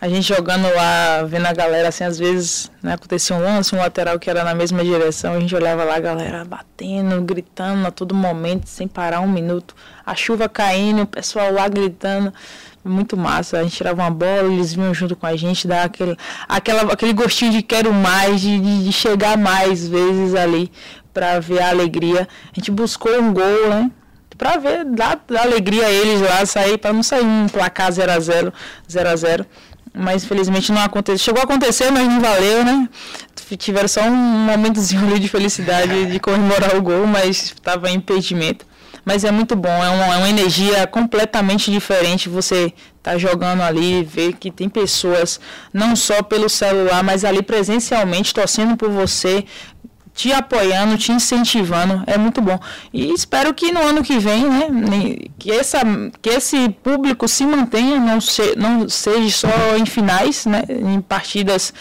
A 0.00 0.08
gente 0.08 0.26
jogando 0.26 0.66
lá, 0.74 1.22
vendo 1.24 1.44
a 1.44 1.52
galera, 1.52 1.88
assim, 1.88 2.04
às 2.04 2.18
vezes 2.18 2.70
né, 2.82 2.94
acontecia 2.94 3.36
um 3.36 3.38
lance, 3.38 3.74
um 3.74 3.78
lateral 3.78 4.18
que 4.18 4.30
era 4.30 4.42
na 4.42 4.54
mesma 4.54 4.82
direção, 4.82 5.34
a 5.34 5.40
gente 5.40 5.54
olhava 5.54 5.84
lá 5.84 5.96
a 5.96 6.00
galera 6.00 6.42
batendo, 6.42 7.20
gritando 7.20 7.86
a 7.86 7.90
todo 7.90 8.14
momento, 8.14 8.66
sem 8.66 8.88
parar 8.88 9.20
um 9.20 9.30
minuto. 9.30 9.76
A 10.04 10.14
chuva 10.14 10.48
caindo, 10.48 11.02
o 11.02 11.06
pessoal 11.06 11.52
lá 11.52 11.68
gritando 11.68 12.32
muito 12.84 13.16
massa. 13.16 13.58
A 13.58 13.62
gente 13.62 13.76
tirava 13.76 14.02
uma 14.02 14.10
bola, 14.10 14.52
eles 14.52 14.74
vinham 14.74 14.92
junto 14.94 15.14
com 15.14 15.26
a 15.26 15.36
gente, 15.36 15.66
dar 15.66 15.84
aquele, 15.84 16.16
aquela, 16.48 16.92
aquele 16.92 17.12
gostinho 17.12 17.52
de 17.52 17.62
quero 17.62 17.92
mais, 17.92 18.40
de, 18.40 18.84
de 18.84 18.92
chegar 18.92 19.36
mais 19.36 19.86
vezes 19.86 20.34
ali 20.34 20.70
para 21.12 21.40
ver 21.40 21.62
a 21.62 21.70
alegria. 21.70 22.28
A 22.52 22.54
gente 22.54 22.70
buscou 22.70 23.12
um 23.20 23.32
gol, 23.32 23.68
né? 23.68 23.90
Para 24.36 24.56
ver, 24.56 24.84
dar, 24.86 25.22
dar 25.28 25.42
alegria 25.42 25.84
a 25.84 25.90
eles 25.90 26.22
lá, 26.22 26.46
sair, 26.46 26.78
para 26.78 26.94
não 26.94 27.02
sair 27.02 27.24
um 27.24 27.46
placar 27.46 27.92
0 27.92 28.10
a 28.10 28.18
0 28.18 28.52
0 28.90 29.08
a 29.10 29.16
0 29.16 29.46
Mas 29.92 30.24
infelizmente 30.24 30.72
não 30.72 30.80
aconteceu. 30.80 31.18
Chegou 31.18 31.42
a 31.42 31.44
acontecer, 31.44 31.90
mas 31.90 32.08
não 32.08 32.20
valeu, 32.20 32.64
né? 32.64 32.88
Tiveram 33.58 33.88
só 33.88 34.02
um 34.02 34.14
momentozinho 34.14 35.04
ali 35.06 35.18
de 35.18 35.28
felicidade 35.28 36.06
de 36.06 36.20
comemorar 36.20 36.74
o 36.76 36.80
gol, 36.80 37.06
mas 37.06 37.52
estava 37.52 37.90
em 37.90 37.96
impedimento 37.96 38.64
mas 39.04 39.24
é 39.24 39.30
muito 39.30 39.56
bom, 39.56 39.68
é 39.68 39.88
uma, 39.88 40.14
é 40.14 40.16
uma 40.18 40.28
energia 40.28 40.86
completamente 40.86 41.70
diferente 41.70 42.28
você 42.28 42.72
tá 43.02 43.16
jogando 43.16 43.62
ali, 43.62 44.04
ver 44.04 44.34
que 44.34 44.50
tem 44.50 44.68
pessoas 44.68 45.40
não 45.72 45.96
só 45.96 46.22
pelo 46.22 46.48
celular, 46.48 47.02
mas 47.02 47.24
ali 47.24 47.42
presencialmente 47.42 48.34
torcendo 48.34 48.76
por 48.76 48.90
você, 48.90 49.44
te 50.20 50.30
apoiando, 50.34 50.98
te 50.98 51.12
incentivando, 51.12 52.04
é 52.06 52.18
muito 52.18 52.42
bom. 52.42 52.60
E 52.92 53.10
espero 53.10 53.54
que 53.54 53.72
no 53.72 53.80
ano 53.80 54.02
que 54.02 54.18
vem, 54.18 54.44
né, 54.44 54.68
que, 55.38 55.50
essa, 55.50 55.78
que 56.20 56.28
esse 56.28 56.68
público 56.68 57.26
se 57.26 57.46
mantenha, 57.46 57.98
não, 57.98 58.20
se, 58.20 58.54
não 58.54 58.86
seja 58.86 59.30
só 59.30 59.76
em 59.78 59.86
finais, 59.86 60.44
né, 60.44 60.62
em 60.68 61.00
partidas, 61.00 61.72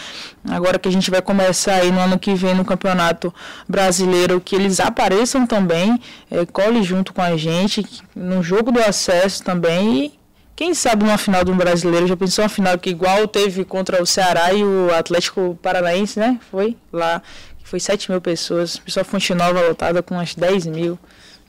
agora 0.50 0.80
que 0.80 0.88
a 0.88 0.92
gente 0.92 1.12
vai 1.12 1.22
começar 1.22 1.76
aí 1.76 1.92
no 1.92 2.00
ano 2.00 2.18
que 2.18 2.34
vem 2.34 2.56
no 2.56 2.64
Campeonato 2.64 3.34
Brasileiro, 3.68 4.40
que 4.40 4.56
eles 4.56 4.80
apareçam 4.80 5.46
também, 5.46 6.00
é, 6.32 6.46
cole 6.46 6.82
junto 6.82 7.14
com 7.14 7.22
a 7.22 7.36
gente, 7.36 7.86
no 8.16 8.42
jogo 8.42 8.72
do 8.72 8.80
acesso 8.80 9.44
também, 9.44 10.06
e 10.06 10.20
quem 10.60 10.74
sabe 10.74 11.06
numa 11.06 11.18
final 11.18 11.46
do 11.46 11.56
Brasileiro, 11.56 12.06
já 12.06 12.18
pensou 12.18 12.44
uma 12.44 12.50
final 12.50 12.78
que 12.78 12.90
igual 12.90 13.26
teve 13.30 13.64
contra 13.64 14.04
o 14.04 14.06
Ceará 14.06 14.54
e 14.54 14.62
o 14.62 14.94
Atlético 14.94 15.58
Paranaense, 15.62 16.20
né? 16.20 16.38
Foi 16.52 16.76
lá 16.92 17.22
foi 17.70 17.80
7 17.80 18.10
mil 18.10 18.20
pessoas. 18.20 18.78
Pessoal 18.78 19.06
Fonte 19.06 19.34
Nova 19.34 19.62
lotada 19.62 20.02
com 20.02 20.16
umas 20.16 20.34
10 20.34 20.66
mil. 20.66 20.98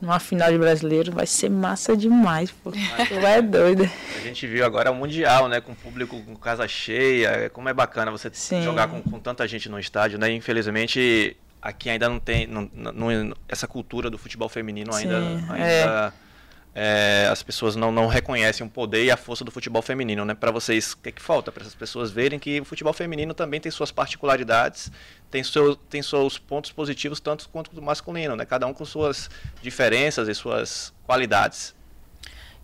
Numa 0.01 0.19
final 0.19 0.51
de 0.51 0.59
brasileiro. 0.59 1.13
Vai 1.13 1.27
ser 1.27 1.51
massa 1.51 1.97
demais, 1.97 2.51
pô. 2.51 2.71
Vai 3.21 3.39
é 3.39 3.43
doida. 3.43 3.91
A 4.17 4.21
gente 4.21 4.47
viu 4.47 4.65
agora 4.65 4.91
o 4.91 4.95
Mundial, 4.95 5.49
né? 5.49 5.61
Com 5.61 5.75
público 5.75 6.21
com 6.23 6.37
casa 6.37 6.67
cheia. 6.69 7.51
Como 7.51 7.69
é 7.69 7.75
bacana 7.75 8.11
você 8.11 8.31
Sim. 8.33 8.63
jogar 8.63 8.89
com, 8.89 9.03
com 9.03 9.19
tanta 9.19 9.47
gente 9.49 9.69
no 9.69 9.79
estádio, 9.79 10.19
né? 10.19 10.31
Infelizmente, 10.31 11.37
aqui 11.61 11.91
ainda 11.91 12.09
não 12.09 12.19
tem. 12.19 12.47
Não, 12.47 12.71
não, 12.75 13.35
essa 13.49 13.67
cultura 13.67 14.09
do 14.09 14.17
futebol 14.17 14.49
feminino 14.49 14.95
ainda. 14.95 15.21
Sim, 15.21 15.45
ainda 15.51 16.15
é 16.17 16.30
é, 16.75 17.29
as 17.31 17.43
pessoas 17.43 17.75
não, 17.75 17.91
não 17.91 18.07
reconhecem 18.07 18.65
o 18.67 18.71
poder 18.71 19.05
e 19.05 19.11
a 19.11 19.17
força 19.17 19.45
do 19.45 19.51
futebol 19.51 19.83
feminino, 19.83 20.25
né? 20.25 20.35
Para 20.35 20.51
vocês, 20.51 20.93
o 20.93 20.99
que, 20.99 21.09
é 21.09 21.13
que 21.13 21.21
falta 21.21 21.51
para 21.51 21.63
essas 21.63 21.75
pessoas 21.75 22.11
verem 22.11 22.39
que 22.39 22.61
o 22.61 22.65
futebol 22.65 22.93
feminino 22.93 23.35
também 23.35 23.61
tem 23.61 23.73
suas 23.73 23.91
particularidades, 23.91 24.91
tem, 25.31 25.43
seu, 25.43 25.75
tem 25.75 26.03
seus 26.03 26.39
pontos 26.39 26.71
positivos 26.71 27.19
tanto 27.19 27.49
quanto 27.49 27.77
o 27.77 27.83
masculino, 27.83 28.37
né? 28.37 28.45
Cada 28.45 28.67
um 28.67 28.73
com 28.73 28.85
suas 28.85 29.29
diferenças 29.61 30.29
e 30.29 30.35
suas 30.35 30.93
qualidades. 31.05 31.75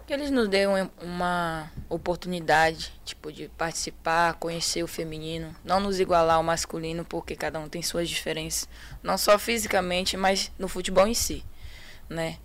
Que 0.06 0.12
eles 0.12 0.30
nos 0.30 0.48
dêem 0.48 0.68
uma 1.02 1.68
oportunidade, 1.88 2.92
tipo, 3.04 3.32
de 3.32 3.48
participar, 3.58 4.34
conhecer 4.34 4.84
o 4.84 4.86
feminino, 4.86 5.52
não 5.64 5.80
nos 5.80 5.98
igualar 5.98 6.36
ao 6.36 6.44
masculino, 6.44 7.04
porque 7.04 7.34
cada 7.34 7.58
um 7.58 7.68
tem 7.68 7.82
suas 7.82 8.08
diferenças, 8.08 8.68
não 9.02 9.18
só 9.18 9.36
fisicamente, 9.36 10.16
mas 10.16 10.52
no 10.56 10.68
futebol 10.68 11.08
em 11.08 11.14
si, 11.14 11.44
né? 12.08 12.38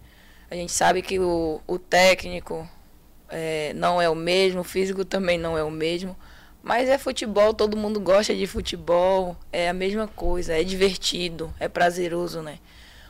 A 0.51 0.55
gente 0.55 0.73
sabe 0.73 1.01
que 1.01 1.17
o, 1.17 1.61
o 1.65 1.79
técnico 1.79 2.69
é, 3.29 3.71
não 3.73 4.01
é 4.01 4.09
o 4.09 4.15
mesmo, 4.15 4.59
o 4.59 4.65
físico 4.65 5.05
também 5.05 5.37
não 5.37 5.57
é 5.57 5.63
o 5.63 5.71
mesmo. 5.71 6.13
Mas 6.61 6.89
é 6.89 6.97
futebol, 6.97 7.53
todo 7.53 7.77
mundo 7.77 8.01
gosta 8.01 8.35
de 8.35 8.45
futebol, 8.45 9.37
é 9.49 9.69
a 9.69 9.73
mesma 9.73 10.09
coisa, 10.09 10.53
é 10.53 10.61
divertido, 10.61 11.53
é 11.57 11.69
prazeroso, 11.69 12.41
né? 12.41 12.59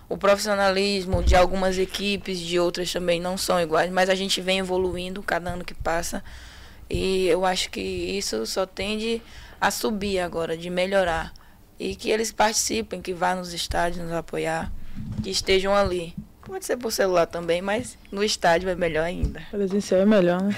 O 0.07 0.19
profissionalismo 0.19 1.23
de 1.23 1.35
algumas 1.35 1.79
equipes, 1.79 2.37
de 2.37 2.59
outras 2.59 2.93
também 2.93 3.19
não 3.19 3.35
são 3.39 3.59
iguais, 3.59 3.91
mas 3.91 4.07
a 4.07 4.13
gente 4.13 4.39
vem 4.39 4.59
evoluindo 4.59 5.23
cada 5.23 5.49
ano 5.49 5.65
que 5.65 5.73
passa. 5.73 6.23
E 6.87 7.25
eu 7.25 7.43
acho 7.43 7.71
que 7.71 7.81
isso 7.81 8.45
só 8.45 8.67
tende 8.67 9.19
a 9.59 9.71
subir 9.71 10.19
agora, 10.19 10.55
de 10.55 10.69
melhorar. 10.69 11.33
E 11.79 11.95
que 11.95 12.11
eles 12.11 12.31
participem, 12.31 13.01
que 13.01 13.15
vá 13.15 13.33
nos 13.33 13.51
estádios 13.51 14.03
nos 14.03 14.13
apoiar, 14.13 14.71
que 15.23 15.31
estejam 15.31 15.73
ali. 15.73 16.13
Pode 16.51 16.65
ser 16.65 16.75
por 16.75 16.91
celular 16.91 17.27
também, 17.27 17.61
mas 17.61 17.97
no 18.11 18.21
estádio 18.21 18.67
é 18.67 18.75
melhor 18.75 19.05
ainda. 19.05 19.41
Presencial 19.49 20.01
é 20.01 20.05
melhor, 20.05 20.43
né? 20.43 20.53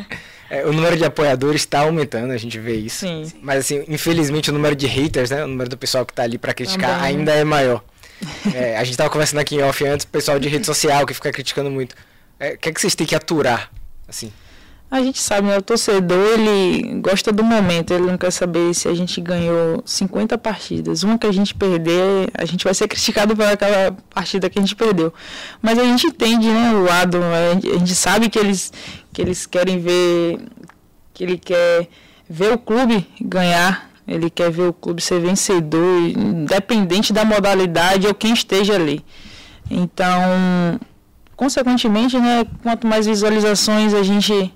é, 0.48 0.64
o 0.64 0.72
número 0.72 0.96
de 0.96 1.04
apoiadores 1.04 1.60
está 1.60 1.80
aumentando, 1.80 2.32
a 2.32 2.38
gente 2.38 2.58
vê 2.58 2.76
isso. 2.76 3.00
Sim. 3.00 3.30
Mas 3.42 3.58
assim, 3.58 3.84
infelizmente 3.86 4.48
o 4.48 4.52
número 4.54 4.74
de 4.74 4.86
haters, 4.86 5.28
né? 5.28 5.44
O 5.44 5.46
número 5.46 5.68
do 5.68 5.76
pessoal 5.76 6.06
que 6.06 6.12
está 6.12 6.22
ali 6.22 6.38
para 6.38 6.54
criticar 6.54 7.00
também. 7.00 7.18
ainda 7.18 7.32
é 7.32 7.44
maior. 7.44 7.84
é, 8.54 8.78
a 8.78 8.82
gente 8.82 8.92
estava 8.92 9.10
conversando 9.10 9.40
aqui 9.40 9.56
em 9.56 9.62
off 9.62 9.84
antes, 9.84 10.04
o 10.04 10.08
pessoal 10.08 10.38
de 10.38 10.48
rede 10.48 10.64
social 10.64 11.04
que 11.04 11.12
fica 11.12 11.30
criticando 11.30 11.70
muito. 11.70 11.94
É, 12.38 12.54
o 12.54 12.58
que, 12.58 12.70
é 12.70 12.72
que 12.72 12.80
vocês 12.80 12.94
têm 12.94 13.06
que 13.06 13.14
aturar, 13.14 13.70
assim? 14.08 14.32
A 14.90 15.00
gente 15.00 15.20
sabe, 15.20 15.46
né? 15.46 15.56
O 15.56 15.62
torcedor, 15.62 16.18
ele 16.36 17.00
gosta 17.00 17.30
do 17.30 17.44
momento, 17.44 17.92
ele 17.92 18.06
não 18.06 18.18
quer 18.18 18.32
saber 18.32 18.74
se 18.74 18.88
a 18.88 18.94
gente 18.94 19.20
ganhou 19.20 19.80
50 19.86 20.36
partidas. 20.36 21.04
Uma 21.04 21.16
que 21.16 21.28
a 21.28 21.32
gente 21.32 21.54
perder, 21.54 22.28
a 22.34 22.44
gente 22.44 22.64
vai 22.64 22.74
ser 22.74 22.88
criticado 22.88 23.36
por 23.36 23.44
aquela 23.44 23.96
partida 24.12 24.50
que 24.50 24.58
a 24.58 24.62
gente 24.62 24.74
perdeu. 24.74 25.14
Mas 25.62 25.78
a 25.78 25.84
gente 25.84 26.08
entende, 26.08 26.48
né, 26.48 26.72
o 26.74 26.82
lado, 26.82 27.18
a 27.22 27.78
gente 27.78 27.94
sabe 27.94 28.28
que 28.28 28.36
eles, 28.36 28.72
que 29.12 29.22
eles 29.22 29.46
querem 29.46 29.78
ver, 29.78 30.40
que 31.14 31.22
ele 31.22 31.38
quer 31.38 31.86
ver 32.28 32.52
o 32.52 32.58
clube 32.58 33.06
ganhar, 33.20 33.88
ele 34.08 34.28
quer 34.28 34.50
ver 34.50 34.62
o 34.64 34.72
clube 34.72 35.00
ser 35.00 35.20
vencedor, 35.20 36.00
independente 36.00 37.12
da 37.12 37.24
modalidade 37.24 38.08
ou 38.08 38.14
quem 38.14 38.32
esteja 38.32 38.74
ali. 38.74 39.04
Então, 39.70 40.80
consequentemente, 41.36 42.18
né, 42.18 42.44
quanto 42.60 42.88
mais 42.88 43.06
visualizações 43.06 43.94
a 43.94 44.02
gente 44.02 44.52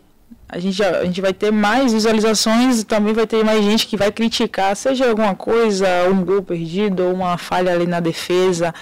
a 0.49 0.59
gente, 0.59 0.83
a 0.83 1.05
gente 1.05 1.21
vai 1.21 1.33
ter 1.33 1.51
mais 1.51 1.93
visualizações 1.93 2.81
e 2.81 2.85
também 2.85 3.13
vai 3.13 3.27
ter 3.27 3.45
mais 3.45 3.65
gente 3.65 3.87
que 3.87 3.97
vai 3.97 4.13
criticar, 4.13 4.77
seja 4.77 5.09
alguma 5.09 5.35
coisa, 5.35 5.87
um 6.11 6.25
gol 6.25 6.43
perdido, 6.43 7.05
ou 7.05 7.15
uma 7.15 7.37
falha 7.39 7.73
ali 7.73 7.87
na 7.87 8.01
defesa, 8.01 8.75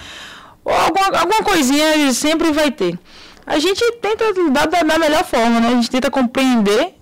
ou 0.63 0.73
alguma, 0.73 1.19
alguma 1.19 1.43
coisinha 1.43 2.11
sempre 2.13 2.51
vai 2.51 2.69
ter. 2.71 2.97
A 3.45 3.59
gente 3.59 3.83
tenta 3.93 4.25
dar 4.51 4.67
da, 4.67 4.99
melhor 4.99 5.23
forma, 5.25 5.59
né? 5.59 5.67
A 5.67 5.71
gente 5.71 5.89
tenta 5.89 6.09
compreender, 6.09 6.95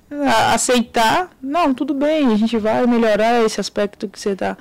aceitar, 0.54 1.30
não, 1.42 1.74
tudo 1.74 1.94
bem, 1.94 2.32
a 2.34 2.38
gente 2.38 2.58
vai 2.58 2.86
melhorar 2.88 3.44
esse 3.44 3.60
aspecto 3.60 4.08
que 4.08 4.20
você 4.20 4.32
está 4.32 4.58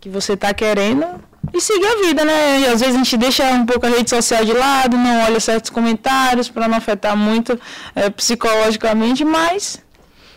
que 0.00 0.08
você 0.10 0.36
tá 0.36 0.52
querendo 0.52 1.06
e 1.52 1.60
seguir 1.60 1.86
a 1.86 2.06
vida, 2.06 2.24
né? 2.24 2.60
E 2.60 2.66
às 2.66 2.80
vezes 2.80 2.94
a 2.94 2.98
gente 2.98 3.16
deixa 3.16 3.44
um 3.50 3.66
pouco 3.66 3.86
a 3.86 3.88
rede 3.88 4.10
social 4.10 4.44
de 4.44 4.52
lado, 4.52 4.96
não 4.96 5.24
olha 5.24 5.38
certos 5.38 5.70
comentários 5.70 6.48
para 6.48 6.66
não 6.68 6.78
afetar 6.78 7.16
muito 7.16 7.58
é, 7.94 8.10
psicologicamente, 8.10 9.24
mas 9.24 9.83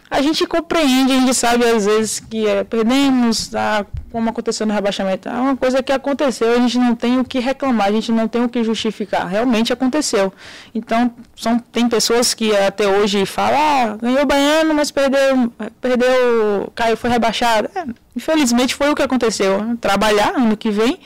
a 0.10 0.22
gente 0.22 0.46
compreende, 0.46 1.12
a 1.12 1.20
gente 1.20 1.34
sabe 1.34 1.66
às 1.66 1.86
vezes 1.86 2.20
que 2.20 2.48
é, 2.48 2.64
perdemos, 2.64 3.48
tá, 3.50 3.86
como 4.12 4.30
aconteceu 4.30 4.66
no 4.66 4.74
rebaixamento. 4.74 5.28
É 5.28 5.34
uma 5.34 5.58
coisa 5.58 5.84
que 5.84 5.92
aconteceu, 5.92 6.54
a 6.54 6.60
gente 6.60 6.78
não 6.78 6.96
tem 6.96 7.20
o 7.20 7.26
que 7.26 7.40
reclamar, 7.40 7.88
a 7.88 7.92
gente 7.92 8.12
não 8.12 8.28
tem 8.28 8.44
o 8.44 8.50
que 8.50 8.64
justificar. 8.64 9.28
Realmente 9.28 9.74
aconteceu. 9.74 10.32
Então, 10.74 11.14
são, 11.36 11.60
tem 11.60 11.90
pessoas 11.90 12.34
que 12.34 12.56
até 12.56 12.88
hoje 12.88 13.26
falam, 13.26 13.60
ah, 13.60 13.98
ganhou 14.02 14.22
o 14.22 14.26
Baiano, 14.26 14.74
mas 14.74 14.92
perdeu, 14.92 15.52
perdeu, 15.82 16.72
caiu, 16.74 16.96
foi 16.96 17.10
rebaixado. 17.10 17.70
É, 17.76 17.86
infelizmente 18.16 18.76
foi 18.76 18.90
o 18.90 18.96
que 18.96 19.02
aconteceu. 19.02 19.78
Trabalhar 19.82 20.34
ano 20.36 20.56
que 20.56 20.72
vem 20.72 21.00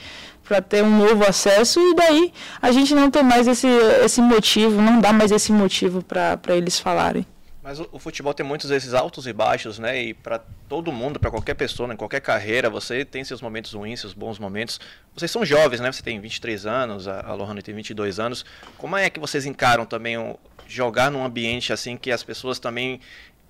para 0.48 0.62
ter 0.62 0.84
um 0.84 0.98
novo 0.98 1.26
acesso 1.28 1.80
e 1.80 1.96
daí 1.96 2.34
a 2.62 2.72
gente 2.72 2.94
não 2.94 3.10
tem 3.10 3.24
mais 3.24 3.48
esse, 3.48 3.68
esse 4.04 4.22
motivo, 4.22 4.82
não 4.82 5.00
dá 5.00 5.12
mais 5.12 5.32
esse 5.32 5.52
motivo 5.52 6.04
para 6.04 6.38
eles 6.50 6.80
falarem. 6.80 7.26
Mas 7.64 7.80
o, 7.80 7.88
o, 7.92 8.00
futebol 8.00 8.34
tem 8.34 8.44
muitos 8.44 8.70
desses 8.70 8.94
altos 8.94 9.28
e 9.28 9.34
baixos, 9.34 9.78
né? 9.78 10.02
E 10.02 10.14
para 10.16 10.40
todo 10.68 10.92
mundo, 10.92 11.20
para 11.20 11.30
qualquer 11.30 11.54
pessoa, 11.54 11.88
né? 11.88 11.94
em 11.94 11.98
qualquer 11.98 12.20
carreira, 12.20 12.72
você 12.72 13.06
tem 13.06 13.24
seus 13.24 13.40
momentos 13.40 13.74
ruins, 13.74 14.00
seus 14.00 14.14
bons 14.14 14.40
momentos. 14.40 14.80
Vocês 15.16 15.30
são 15.30 15.46
jovens, 15.46 15.80
né? 15.80 15.92
Você 15.92 16.02
tem 16.02 16.20
23 16.20 16.66
anos, 16.66 17.08
a, 17.08 17.22
a 17.22 17.34
Lohane 17.36 17.62
tem 17.62 17.76
22 17.76 18.20
anos. 18.20 18.44
Como 18.78 18.98
é 18.98 19.10
que 19.12 19.20
vocês 19.20 19.46
encaram 19.46 19.86
também 19.86 20.18
o, 20.18 20.40
jogar 20.68 21.12
num 21.12 21.24
ambiente 21.24 21.72
assim 21.72 21.98
que 21.98 22.12
as 22.12 22.24
pessoas 22.24 22.58
também 22.58 23.00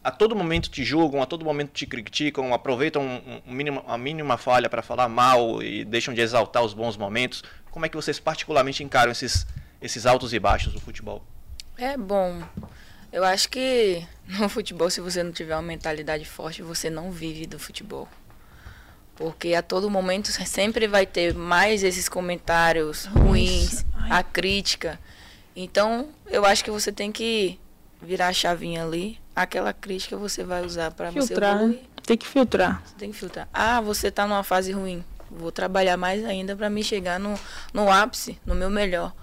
a 0.03 0.09
todo 0.09 0.35
momento 0.35 0.69
te 0.69 0.83
julgam, 0.83 1.21
a 1.21 1.25
todo 1.25 1.45
momento 1.45 1.71
te 1.71 1.85
criticam, 1.85 2.53
aproveitam 2.53 3.03
um, 3.03 3.41
um 3.47 3.53
mínimo, 3.53 3.83
a 3.87 3.97
mínima 3.97 4.35
falha 4.37 4.67
para 4.67 4.81
falar 4.81 5.07
mal 5.07 5.61
e 5.61 5.85
deixam 5.85 6.13
de 6.13 6.21
exaltar 6.21 6.63
os 6.63 6.73
bons 6.73 6.97
momentos? 6.97 7.43
Como 7.69 7.85
é 7.85 7.89
que 7.89 7.95
vocês 7.95 8.19
particularmente 8.19 8.83
encaram 8.83 9.11
esses, 9.11 9.45
esses 9.81 10.05
altos 10.05 10.33
e 10.33 10.39
baixos 10.39 10.73
do 10.73 10.81
futebol? 10.81 11.23
É 11.77 11.95
bom. 11.95 12.41
Eu 13.11 13.23
acho 13.23 13.49
que 13.49 14.05
no 14.39 14.47
futebol, 14.47 14.89
se 14.89 15.01
você 15.01 15.21
não 15.23 15.31
tiver 15.31 15.55
uma 15.55 15.61
mentalidade 15.61 16.25
forte, 16.25 16.61
você 16.61 16.89
não 16.89 17.11
vive 17.11 17.45
do 17.45 17.59
futebol. 17.59 18.07
Porque 19.15 19.53
a 19.53 19.61
todo 19.61 19.89
momento 19.89 20.31
sempre 20.31 20.87
vai 20.87 21.05
ter 21.05 21.33
mais 21.33 21.83
esses 21.83 22.09
comentários 22.09 23.05
ruins, 23.05 23.85
a 24.09 24.23
crítica. 24.23 24.99
Então, 25.55 26.09
eu 26.27 26.45
acho 26.45 26.63
que 26.63 26.71
você 26.71 26.91
tem 26.91 27.11
que 27.11 27.59
virar 28.01 28.29
a 28.29 28.33
chavinha 28.33 28.83
ali. 28.83 29.19
Aquela 29.35 29.73
crítica 29.73 30.17
você 30.17 30.43
vai 30.43 30.65
usar 30.65 30.91
para 30.91 31.11
você 31.11 31.33
evoluir. 31.33 31.79
Tem 32.03 32.17
que 32.17 32.27
filtrar. 32.27 32.81
Você 32.83 32.95
tem 32.95 33.11
que 33.11 33.17
filtrar. 33.17 33.47
Ah, 33.53 33.79
você 33.79 34.07
está 34.07 34.25
numa 34.25 34.43
fase 34.43 34.71
ruim. 34.71 35.03
Vou 35.29 35.51
trabalhar 35.51 35.97
mais 35.97 36.25
ainda 36.25 36.55
para 36.55 36.69
me 36.69 36.83
chegar 36.83 37.19
no, 37.19 37.39
no 37.73 37.91
ápice, 37.91 38.39
no 38.45 38.55
meu 38.55 38.69
melhor. 38.69 39.13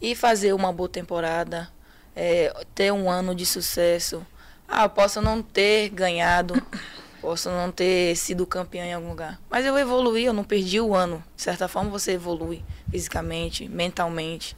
E 0.00 0.14
fazer 0.14 0.52
uma 0.52 0.72
boa 0.72 0.88
temporada, 0.88 1.68
é, 2.14 2.52
ter 2.74 2.92
um 2.92 3.10
ano 3.10 3.34
de 3.34 3.46
sucesso. 3.46 4.26
Ah, 4.68 4.84
eu 4.84 4.90
posso 4.90 5.20
não 5.20 5.42
ter 5.42 5.88
ganhado, 5.90 6.54
posso 7.20 7.50
não 7.50 7.70
ter 7.72 8.16
sido 8.16 8.46
campeão 8.46 8.84
em 8.84 8.94
algum 8.94 9.10
lugar. 9.10 9.40
Mas 9.48 9.66
eu 9.66 9.76
evoluí, 9.78 10.24
eu 10.24 10.32
não 10.32 10.44
perdi 10.44 10.80
o 10.80 10.94
ano. 10.94 11.22
De 11.36 11.42
certa 11.42 11.68
forma, 11.68 11.90
você 11.90 12.12
evolui 12.12 12.62
fisicamente, 12.90 13.68
mentalmente. 13.68 14.56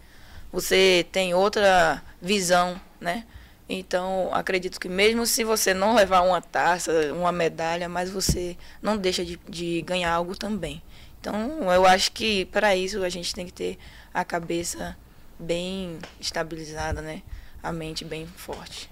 Você 0.52 1.06
tem 1.10 1.32
outra 1.32 2.02
visão, 2.20 2.80
né? 3.00 3.24
Então, 3.68 4.28
acredito 4.32 4.78
que 4.78 4.88
mesmo 4.88 5.24
se 5.24 5.44
você 5.44 5.72
não 5.72 5.94
levar 5.94 6.20
uma 6.20 6.42
taça, 6.42 6.92
uma 7.14 7.32
medalha, 7.32 7.88
mas 7.88 8.10
você 8.10 8.56
não 8.82 8.98
deixa 8.98 9.24
de, 9.24 9.40
de 9.48 9.80
ganhar 9.82 10.12
algo 10.12 10.36
também. 10.36 10.82
Então, 11.18 11.72
eu 11.72 11.86
acho 11.86 12.12
que 12.12 12.44
para 12.46 12.76
isso 12.76 13.02
a 13.02 13.08
gente 13.08 13.32
tem 13.32 13.46
que 13.46 13.52
ter 13.52 13.78
a 14.12 14.24
cabeça 14.24 14.96
bem 15.38 15.98
estabilizada, 16.20 17.00
né? 17.00 17.22
A 17.62 17.72
mente 17.72 18.04
bem 18.04 18.26
forte. 18.36 18.88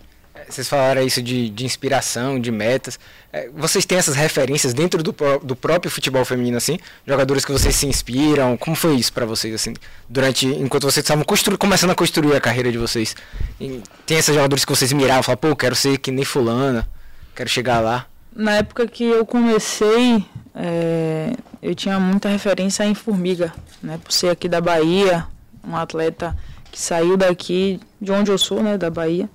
Vocês 0.49 0.69
falaram 0.69 1.03
isso 1.03 1.21
de, 1.21 1.51
de 1.51 1.65
inspiração, 1.65 2.41
de 2.41 2.51
metas. 2.51 2.99
É, 3.33 3.49
vocês 3.51 3.85
têm 3.85 3.99
essas 3.99 4.15
referências 4.15 4.73
dentro 4.73 5.03
do, 5.03 5.15
do 5.43 5.57
próprio 5.57 5.91
futebol 5.91 6.25
feminino, 6.25 6.57
assim? 6.57 6.79
Jogadores 7.07 7.45
que 7.45 7.53
vocês 7.53 7.75
se 7.75 7.87
inspiram? 7.87 8.57
Como 8.57 8.75
foi 8.77 8.95
isso 8.95 9.13
para 9.13 9.27
vocês, 9.27 9.55
assim? 9.55 9.75
Durante, 10.09 10.47
enquanto 10.47 10.85
vocês 10.85 11.05
estavam 11.05 11.25
começando 11.59 11.91
a 11.91 11.95
construir 11.95 12.35
a 12.35 12.41
carreira 12.41 12.71
de 12.71 12.79
vocês. 12.79 13.15
E 13.61 13.83
tem 14.07 14.19
esses 14.19 14.35
jogadores 14.35 14.65
que 14.65 14.73
vocês 14.73 14.93
miravam, 14.93 15.23
falavam, 15.23 15.51
pô, 15.51 15.57
quero 15.57 15.75
ser 15.75 15.99
que 15.99 16.11
nem 16.11 16.25
fulana, 16.25 16.89
quero 17.35 17.49
chegar 17.49 17.81
lá. 17.81 18.07
Na 18.35 18.53
época 18.53 18.87
que 18.87 19.05
eu 19.05 19.27
comecei, 19.27 20.25
é, 20.55 21.33
eu 21.61 21.75
tinha 21.75 21.99
muita 21.99 22.29
referência 22.29 22.85
em 22.85 22.95
Formiga, 22.95 23.53
né? 23.83 23.99
Por 24.03 24.13
ser 24.13 24.29
aqui 24.29 24.49
da 24.49 24.61
Bahia, 24.61 25.27
um 25.65 25.77
atleta 25.77 26.37
que 26.71 26.81
saiu 26.81 27.17
daqui, 27.17 27.81
de 28.01 28.13
onde 28.13 28.31
eu 28.31 28.39
sou, 28.39 28.63
né? 28.63 28.79
Da 28.79 28.91
Bahia 28.91 29.29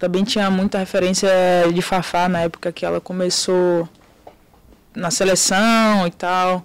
também 0.00 0.24
tinha 0.24 0.50
muita 0.50 0.78
referência 0.78 1.28
de 1.72 1.82
Fafá 1.82 2.26
na 2.26 2.40
época 2.40 2.72
que 2.72 2.86
ela 2.86 3.02
começou 3.02 3.86
na 4.96 5.10
seleção 5.10 6.06
e 6.06 6.10
tal. 6.10 6.64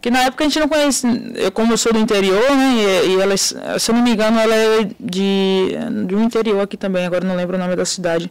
Que 0.00 0.08
na 0.08 0.22
época 0.22 0.44
a 0.44 0.46
gente 0.46 0.60
não 0.60 0.68
conhece, 0.68 1.04
eu 1.34 1.50
como 1.50 1.72
eu 1.72 1.76
sou 1.76 1.92
do 1.92 1.98
interior, 1.98 2.48
né? 2.54 2.74
E, 3.04 3.08
e 3.08 3.20
ela, 3.20 3.36
se 3.36 3.56
eu 3.90 3.94
não 3.94 4.02
me 4.02 4.12
engano, 4.12 4.38
ela 4.38 4.54
é 4.54 4.88
de, 5.00 5.70
de 6.06 6.14
um 6.14 6.22
interior 6.22 6.60
aqui 6.60 6.76
também, 6.76 7.04
agora 7.04 7.26
não 7.26 7.34
lembro 7.34 7.56
o 7.56 7.58
nome 7.58 7.74
da 7.74 7.84
cidade. 7.84 8.30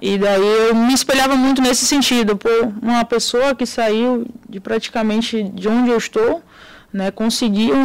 E 0.00 0.16
daí 0.16 0.68
eu 0.68 0.76
me 0.76 0.94
espelhava 0.94 1.34
muito 1.34 1.60
nesse 1.60 1.84
sentido, 1.84 2.36
por 2.36 2.72
uma 2.80 3.04
pessoa 3.04 3.52
que 3.52 3.66
saiu 3.66 4.26
de 4.48 4.60
praticamente 4.60 5.42
de 5.42 5.68
onde 5.68 5.90
eu 5.90 5.98
estou, 5.98 6.40
né, 6.92 7.12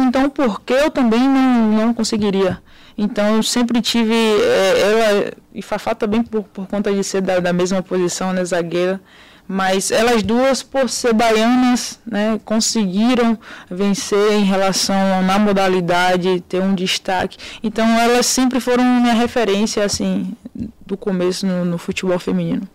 então 0.06 0.28
por 0.28 0.60
que 0.60 0.72
eu 0.72 0.90
também 0.90 1.20
não, 1.20 1.72
não 1.72 1.94
conseguiria? 1.94 2.60
Então 2.96 3.36
eu 3.36 3.42
sempre 3.42 3.80
tive, 3.80 4.12
é, 4.12 5.32
e 5.54 5.62
Fafá 5.62 5.94
também 5.94 6.22
por, 6.22 6.42
por 6.44 6.66
conta 6.66 6.92
de 6.92 7.04
ser 7.04 7.20
da, 7.20 7.38
da 7.38 7.52
mesma 7.52 7.80
posição, 7.80 8.32
né, 8.32 8.44
zagueira, 8.44 9.00
mas 9.46 9.90
elas 9.90 10.22
duas, 10.22 10.62
por 10.62 10.90
ser 10.90 11.14
baianas, 11.14 11.98
né, 12.04 12.38
conseguiram 12.44 13.38
vencer 13.70 14.32
em 14.32 14.44
relação 14.44 15.22
na 15.22 15.38
modalidade, 15.38 16.40
ter 16.42 16.60
um 16.60 16.74
destaque. 16.74 17.38
Então 17.62 17.86
elas 17.98 18.26
sempre 18.26 18.60
foram 18.60 18.84
minha 18.84 19.14
referência, 19.14 19.82
assim, 19.82 20.36
do 20.84 20.98
começo 20.98 21.46
no, 21.46 21.64
no 21.64 21.78
futebol 21.78 22.18
feminino. 22.18 22.68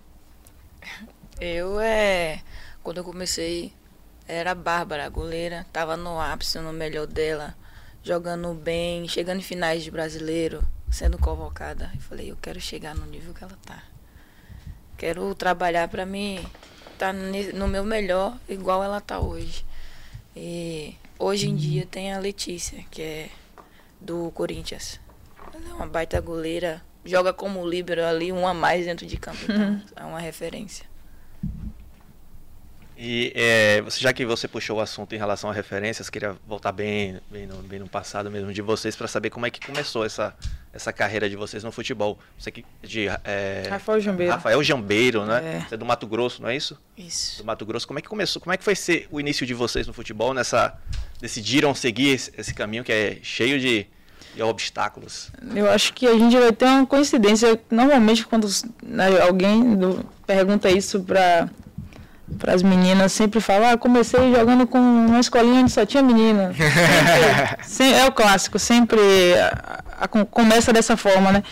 Eu, 1.40 1.80
é, 1.80 2.40
quando 2.82 2.98
eu 2.98 3.04
comecei, 3.04 3.72
era 4.34 4.52
a 4.52 4.56
Bárbara, 4.56 5.06
a 5.06 5.10
goleira, 5.10 5.62
estava 5.62 5.96
no 5.96 6.20
ápice, 6.20 6.60
no 6.60 6.74
melhor 6.74 7.08
dela 7.08 7.56
jogando 8.04 8.54
bem, 8.54 9.08
chegando 9.08 9.40
em 9.40 9.44
finais 9.44 9.84
de 9.84 9.90
brasileiro, 9.90 10.62
sendo 10.92 11.18
convocada. 11.18 11.90
Eu 11.96 12.02
falei, 12.02 12.32
eu 12.32 12.38
quero 12.40 12.60
chegar 12.60 12.94
no 12.94 13.06
nível 13.06 13.34
que 13.34 13.44
ela 13.44 13.58
tá. 13.66 13.82
Quero 14.98 15.34
trabalhar 15.34 15.88
para 15.88 16.06
mim 16.06 16.46
estar 16.92 17.14
tá 17.14 17.14
no 17.14 17.68
meu 17.68 17.84
melhor, 17.86 18.38
igual 18.48 18.84
ela 18.84 19.00
tá 19.00 19.20
hoje. 19.20 19.66
E 20.36 20.96
hoje 21.18 21.50
em 21.50 21.56
dia 21.56 21.86
tem 21.86 22.14
a 22.14 22.20
Letícia, 22.20 22.84
que 22.92 23.02
é 23.02 23.30
do 24.00 24.30
Corinthians. 24.32 25.00
Ela 25.54 25.70
é 25.70 25.74
uma 25.74 25.88
baita 25.88 26.20
goleira, 26.20 26.84
joga 27.06 27.32
como 27.32 27.68
líbero 27.68 28.04
ali, 28.06 28.32
um 28.32 28.46
a 28.46 28.54
mais 28.54 28.86
dentro 28.86 29.06
de 29.06 29.18
campo. 29.18 29.40
Então 29.44 29.82
é 29.96 30.06
uma 30.06 30.20
referência. 30.20 30.86
E 33.06 33.34
é, 33.36 33.84
já 33.98 34.14
que 34.14 34.26
você 34.26 34.48
puxou 34.48 34.78
o 34.78 34.80
assunto 34.80 35.14
em 35.14 35.18
relação 35.18 35.50
a 35.50 35.54
referências, 35.54 36.10
queria 36.10 36.38
voltar 36.48 36.72
bem, 36.72 37.20
bem, 37.30 37.46
no, 37.46 37.58
bem 37.58 37.78
no 37.78 37.86
passado 37.90 38.32
mesmo 38.32 38.54
de 38.54 38.62
vocês 38.62 38.96
para 38.96 39.10
saber 39.10 39.30
como 39.30 39.46
é 39.46 39.50
que 39.50 39.60
começou 39.60 40.06
essa, 40.06 40.34
essa 40.72 40.94
carreira 40.94 41.30
de 41.30 41.36
vocês 41.36 41.66
no 41.66 41.72
futebol. 41.74 42.18
Você 42.40 42.50
que 42.50 42.64
de 42.82 43.10
é, 43.26 43.64
Rafael 43.70 44.00
Jambeiro. 44.00 44.32
Rafael 44.32 44.64
Jambeiro, 44.64 45.26
né? 45.26 45.58
É. 45.58 45.68
Você 45.68 45.76
é 45.76 45.78
do 45.78 45.86
Mato 45.86 46.08
Grosso, 46.08 46.42
não 46.42 46.48
é 46.48 46.56
isso? 46.56 46.80
Isso. 46.98 47.40
Do 47.40 47.46
Mato 47.46 47.66
Grosso. 47.66 47.86
Como 47.86 48.00
é 48.00 48.02
que 48.02 48.08
começou? 48.08 48.42
Como 48.42 48.54
é 48.54 48.58
que 48.58 48.64
foi 48.64 48.74
ser 48.74 49.06
o 49.12 49.20
início 49.20 49.46
de 49.46 49.54
vocês 49.54 49.86
no 49.86 49.92
futebol? 49.92 50.34
Nessa 50.34 50.74
decidiram 51.20 51.76
seguir 51.76 52.12
esse, 52.12 52.32
esse 52.38 52.54
caminho 52.54 52.86
que 52.86 52.92
é 52.94 53.18
cheio 53.22 53.60
de, 53.60 53.86
de 54.34 54.42
obstáculos? 54.42 55.30
Eu 55.54 55.70
acho 55.70 55.94
que 55.94 56.08
a 56.08 56.18
gente 56.18 56.40
vai 56.40 56.54
ter 56.54 56.68
uma 56.68 56.86
coincidência. 56.86 57.60
Normalmente 57.70 58.26
quando 58.26 58.48
né, 58.82 59.20
alguém 59.20 59.76
do, 59.76 60.06
pergunta 60.26 60.72
isso 60.72 61.02
para 61.04 61.50
para 62.34 62.54
as 62.54 62.64
meninas 62.64 63.12
sempre 63.12 63.40
falar, 63.40 63.74
ah, 63.74 63.78
comecei 63.78 64.34
jogando 64.34 64.68
com 64.68 64.78
uma 64.78 65.20
escolinha 65.20 65.62
onde 65.62 65.72
só 65.72 65.86
tinha 65.86 66.04
menina. 66.04 66.54
Sempre, 67.64 67.66
sempre, 67.66 67.94
é 67.94 68.06
o 68.06 68.12
clássico, 68.12 68.60
sempre 68.60 69.00
a, 69.40 69.84
a, 70.02 70.08
começa 70.08 70.74
dessa 70.74 70.98
forma, 70.98 71.32
né? 71.32 71.44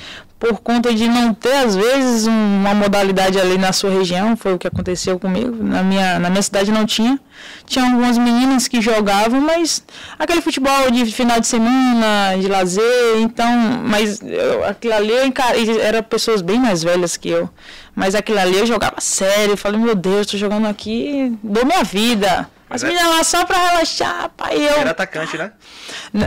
Por 0.41 0.59
conta 0.59 0.91
de 0.91 1.07
não 1.07 1.35
ter, 1.35 1.53
às 1.53 1.75
vezes, 1.75 2.25
um, 2.25 2.31
uma 2.31 2.73
modalidade 2.73 3.39
ali 3.39 3.59
na 3.59 3.71
sua 3.71 3.91
região, 3.91 4.35
foi 4.35 4.55
o 4.55 4.57
que 4.57 4.65
aconteceu 4.65 5.19
comigo. 5.19 5.55
Na 5.63 5.83
minha, 5.83 6.17
na 6.17 6.31
minha 6.31 6.41
cidade 6.41 6.71
não 6.71 6.83
tinha. 6.83 7.19
Tinha 7.67 7.85
algumas 7.85 8.17
meninas 8.17 8.67
que 8.67 8.81
jogavam, 8.81 9.39
mas 9.39 9.83
aquele 10.17 10.41
futebol 10.41 10.89
de 10.89 11.05
final 11.05 11.39
de 11.39 11.45
semana, 11.45 12.35
de 12.39 12.47
lazer, 12.47 13.17
então, 13.19 13.51
mas 13.85 14.19
eu, 14.19 14.65
aquilo 14.65 14.95
ali 14.95 15.13
eu 15.13 15.79
era 15.79 16.01
pessoas 16.01 16.41
bem 16.41 16.59
mais 16.59 16.81
velhas 16.81 17.15
que 17.15 17.29
eu. 17.29 17.47
Mas 17.93 18.15
aquilo 18.15 18.39
ali 18.39 18.57
eu 18.57 18.65
jogava 18.65 18.99
sério. 18.99 19.53
Eu 19.53 19.57
falei, 19.57 19.79
meu 19.79 19.93
Deus, 19.93 20.25
tô 20.25 20.37
jogando 20.37 20.65
aqui, 20.65 21.37
dou 21.43 21.67
minha 21.67 21.83
vida. 21.83 22.49
As 22.71 22.83
é... 22.83 22.87
meninas 22.87 23.09
lá 23.09 23.23
só 23.23 23.45
pra 23.45 23.57
relaxar, 23.57 24.29
pai. 24.35 24.55
Eu... 24.55 24.77
Era 24.77 24.91
atacante, 24.91 25.37
né? 25.37 25.51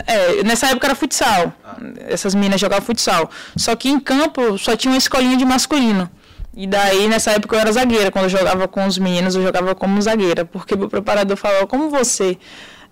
É, 0.06 0.42
nessa 0.42 0.68
época 0.68 0.86
era 0.86 0.94
futsal. 0.94 1.52
Ah. 1.64 1.76
Essas 2.06 2.34
meninas 2.34 2.60
jogavam 2.60 2.84
futsal. 2.84 3.30
Só 3.56 3.74
que 3.74 3.88
em 3.88 3.98
campo 3.98 4.58
só 4.58 4.76
tinha 4.76 4.92
uma 4.92 4.98
escolinha 4.98 5.36
de 5.36 5.44
masculino. 5.44 6.10
E 6.56 6.66
daí, 6.66 7.08
nessa 7.08 7.32
época, 7.32 7.56
eu 7.56 7.60
era 7.60 7.72
zagueira. 7.72 8.10
Quando 8.10 8.24
eu 8.24 8.30
jogava 8.30 8.68
com 8.68 8.86
os 8.86 8.98
meninos, 8.98 9.34
eu 9.34 9.42
jogava 9.42 9.74
como 9.74 10.00
zagueira. 10.00 10.44
Porque 10.44 10.74
o 10.74 10.88
preparador 10.88 11.36
falava, 11.36 11.66
como 11.66 11.88
você 11.88 12.38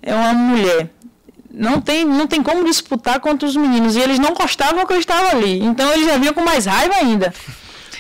é 0.03 0.15
uma 0.15 0.33
mulher, 0.33 0.91
não 1.51 1.81
tem, 1.81 2.05
não 2.05 2.27
tem 2.27 2.43
como 2.43 2.65
disputar 2.65 3.21
contra 3.21 3.47
os 3.47 3.55
meninos. 3.55 3.95
E 3.95 4.01
eles 4.01 4.19
não 4.19 4.33
gostavam 4.33 4.85
que 4.87 4.93
eu 4.93 4.99
estava 4.99 5.31
ali. 5.31 5.63
Então, 5.63 5.93
eles 5.93 6.07
já 6.07 6.17
vinham 6.17 6.35
com 6.35 6.41
mais 6.41 6.67
raiva 6.67 6.95
ainda. 6.95 7.33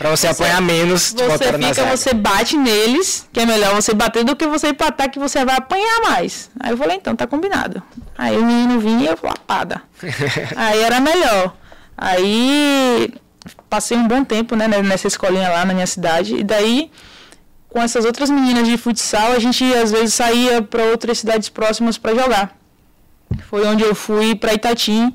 Pra 0.02 0.10
você, 0.10 0.26
você 0.26 0.42
apanhar 0.42 0.60
menos, 0.60 1.14
você 1.16 1.52
fica, 1.52 1.96
você 1.96 2.12
bate 2.12 2.56
neles, 2.56 3.28
que 3.32 3.38
é 3.38 3.46
melhor 3.46 3.72
você 3.72 3.94
bater 3.94 4.24
do 4.24 4.34
que 4.34 4.44
você 4.48 4.70
empatar, 4.70 5.08
que 5.08 5.16
você 5.16 5.44
vai 5.44 5.54
apanhar 5.54 6.00
mais. 6.00 6.50
Aí 6.58 6.72
eu 6.72 6.76
falei, 6.76 6.96
então, 6.96 7.14
tá 7.14 7.24
combinado. 7.24 7.80
Aí 8.18 8.36
o 8.36 8.44
menino 8.44 8.80
vinha 8.80 9.04
e 9.04 9.06
eu 9.06 9.18
lapada. 9.22 9.80
Aí 10.56 10.82
era 10.82 10.98
melhor. 10.98 11.54
Aí 11.96 13.14
passei 13.70 13.96
um 13.96 14.08
bom 14.08 14.24
tempo, 14.24 14.56
né, 14.56 14.66
nessa 14.66 15.06
escolinha 15.06 15.48
lá 15.48 15.64
na 15.64 15.72
minha 15.72 15.86
cidade. 15.86 16.34
E 16.34 16.42
daí, 16.42 16.90
com 17.68 17.80
essas 17.80 18.04
outras 18.04 18.28
meninas 18.28 18.66
de 18.66 18.76
futsal, 18.76 19.30
a 19.30 19.38
gente 19.38 19.62
às 19.72 19.92
vezes 19.92 20.14
saía 20.14 20.60
para 20.62 20.82
outras 20.82 21.20
cidades 21.20 21.48
próximas 21.48 21.96
para 21.96 22.12
jogar. 22.12 22.56
Foi 23.48 23.64
onde 23.66 23.84
eu 23.84 23.94
fui 23.94 24.34
para 24.34 24.52
Itatim 24.52 25.14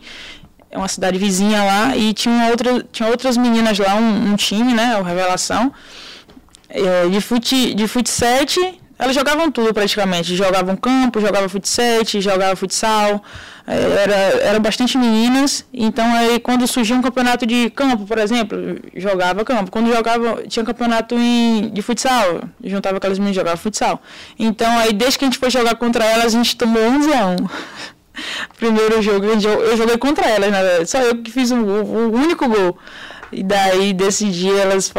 é 0.69 0.77
uma 0.77 0.87
cidade 0.87 1.17
vizinha 1.17 1.63
lá, 1.63 1.95
e 1.95 2.13
tinha, 2.13 2.49
outra, 2.49 2.85
tinha 2.91 3.09
outras 3.09 3.37
meninas 3.37 3.77
lá, 3.77 3.95
um, 3.95 4.31
um 4.31 4.35
time, 4.35 4.73
né, 4.73 4.97
o 4.97 5.03
Revelação, 5.03 5.71
é, 6.69 7.07
de 7.07 7.21
fute, 7.21 7.73
de 7.73 7.87
fut 7.87 8.09
elas 8.99 9.13
jogavam 9.13 9.51
tudo 9.51 9.73
praticamente, 9.73 10.35
jogavam 10.35 10.75
campo, 10.75 11.21
jogavam 11.21 11.47
fut 11.47 11.67
jogavam 12.19 12.55
futsal, 12.55 13.23
é, 13.67 13.75
era, 13.75 14.15
era 14.41 14.59
bastante 14.59 14.97
meninas, 14.97 15.65
então 15.71 16.15
aí 16.15 16.39
quando 16.39 16.65
surgia 16.65 16.95
um 16.95 17.01
campeonato 17.01 17.45
de 17.45 17.69
campo, 17.69 18.05
por 18.05 18.17
exemplo, 18.17 18.57
jogava 18.95 19.45
campo, 19.45 19.69
quando 19.69 19.93
jogava, 19.93 20.43
tinha 20.47 20.65
campeonato 20.65 21.15
em, 21.15 21.69
de 21.69 21.81
futsal, 21.81 22.41
juntava 22.63 22.97
aquelas 22.97 23.19
meninas 23.19 23.35
e 23.35 23.39
jogava 23.39 23.57
futsal, 23.57 24.01
então 24.39 24.79
aí 24.79 24.91
desde 24.93 25.19
que 25.19 25.25
a 25.25 25.27
gente 25.27 25.37
foi 25.37 25.51
jogar 25.51 25.75
contra 25.75 26.03
elas, 26.03 26.33
a 26.33 26.37
gente 26.37 26.55
tomou 26.55 26.81
11 26.81 27.13
a 27.13 27.27
1 27.27 27.35
primeiro 28.57 29.01
jogo, 29.01 29.25
eu 29.25 29.77
joguei 29.77 29.97
contra 29.97 30.27
elas, 30.27 30.51
né? 30.51 30.85
só 30.85 30.99
eu 30.99 31.21
que 31.21 31.31
fiz 31.31 31.51
o, 31.51 31.55
único 31.55 32.47
gol. 32.47 32.77
E 33.31 33.43
daí, 33.43 33.93
desse 33.93 34.25
dia, 34.29 34.53
elas 34.61 34.91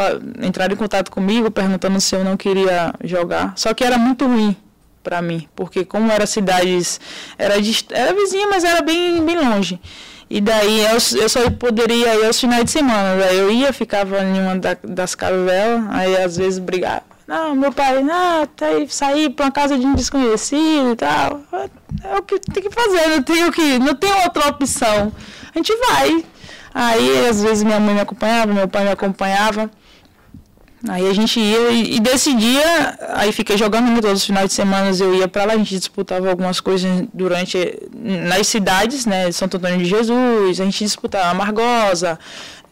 entraram 0.43 0.75
em 0.75 0.77
contato 0.77 1.11
comigo, 1.11 1.51
perguntando 1.51 1.99
se 2.01 2.15
eu 2.15 2.23
não 2.23 2.37
queria 2.37 2.93
jogar. 3.03 3.55
Só 3.57 3.73
que 3.73 3.83
era 3.83 3.97
muito 3.97 4.27
ruim 4.27 4.55
para 5.03 5.23
mim, 5.23 5.49
porque 5.57 5.85
como 5.85 6.13
era 6.13 6.27
cidades, 6.27 7.01
era, 7.39 7.55
era 7.91 8.13
vizinha, 8.13 8.47
mas 8.49 8.65
era 8.65 8.83
bem, 8.83 9.25
bem 9.25 9.39
longe. 9.39 9.81
E 10.29 10.43
daí 10.43 10.85
eu, 10.85 11.23
eu 11.23 11.29
só 11.29 11.51
poderia 11.51 12.15
ir 12.17 12.27
aos 12.27 12.39
finais 12.39 12.65
de 12.65 12.71
semana. 12.71 13.19
Daí 13.19 13.39
eu 13.39 13.51
ia, 13.51 13.73
ficava 13.73 14.23
em 14.23 14.39
uma 14.39 14.57
da, 14.57 14.77
das 14.85 15.15
casas 15.15 15.47
dela, 15.47 15.87
aí 15.91 16.15
às 16.19 16.37
vezes 16.37 16.59
brigava 16.59 17.18
não, 17.29 17.55
meu 17.55 17.71
pai, 17.71 18.03
não, 18.03 18.47
tá 18.47 18.69
aí, 18.69 18.89
sair 18.89 19.29
para 19.29 19.45
uma 19.45 19.53
casa 19.53 19.79
de 19.79 19.85
um 19.85 19.95
desconhecido 19.95 20.93
e 20.93 20.97
tal. 20.97 21.43
É 22.03 22.17
o 22.17 22.23
que 22.23 22.41
tem 22.41 22.63
que 22.63 22.71
fazer, 22.71 23.07
não 23.09 23.23
tenho 23.23 23.53
que, 23.53 23.79
não 23.79 23.95
tem 23.95 24.11
outra 24.25 24.49
opção. 24.49 25.13
A 25.55 25.59
gente 25.59 25.77
vai. 25.77 26.25
Aí, 26.73 27.29
às 27.29 27.43
vezes, 27.43 27.63
minha 27.63 27.79
mãe 27.79 27.97
me 27.97 28.01
acompanhava, 28.01 28.55
meu 28.55 28.67
pai 28.67 28.85
me 28.85 28.91
acompanhava. 28.93 29.71
Aí 30.89 31.07
a 31.07 31.13
gente 31.13 31.39
ia 31.39 31.71
e, 31.71 31.97
e 31.97 32.01
desse 32.01 32.33
dia, 32.33 32.99
aí 33.15 33.31
fiquei 33.33 33.59
jogando 33.59 34.01
todos 34.01 34.21
os 34.21 34.25
finais 34.25 34.49
de 34.49 34.55
semana, 34.55 34.91
eu 34.99 35.15
ia 35.15 35.29
para 35.29 35.45
lá, 35.45 35.53
a 35.55 35.59
gente 35.59 35.77
disputava 35.77 36.31
algumas 36.31 36.61
coisas 36.61 37.05
durante 37.13 37.59
nas 37.93 38.47
cidades, 38.47 39.05
né, 39.05 39.31
Santo 39.33 39.57
Antônio 39.57 39.79
de 39.79 39.87
Jesus, 39.87 40.61
a 40.61 40.65
gente 40.65 40.85
disputava 40.85 41.35
Margosa, 41.35 42.17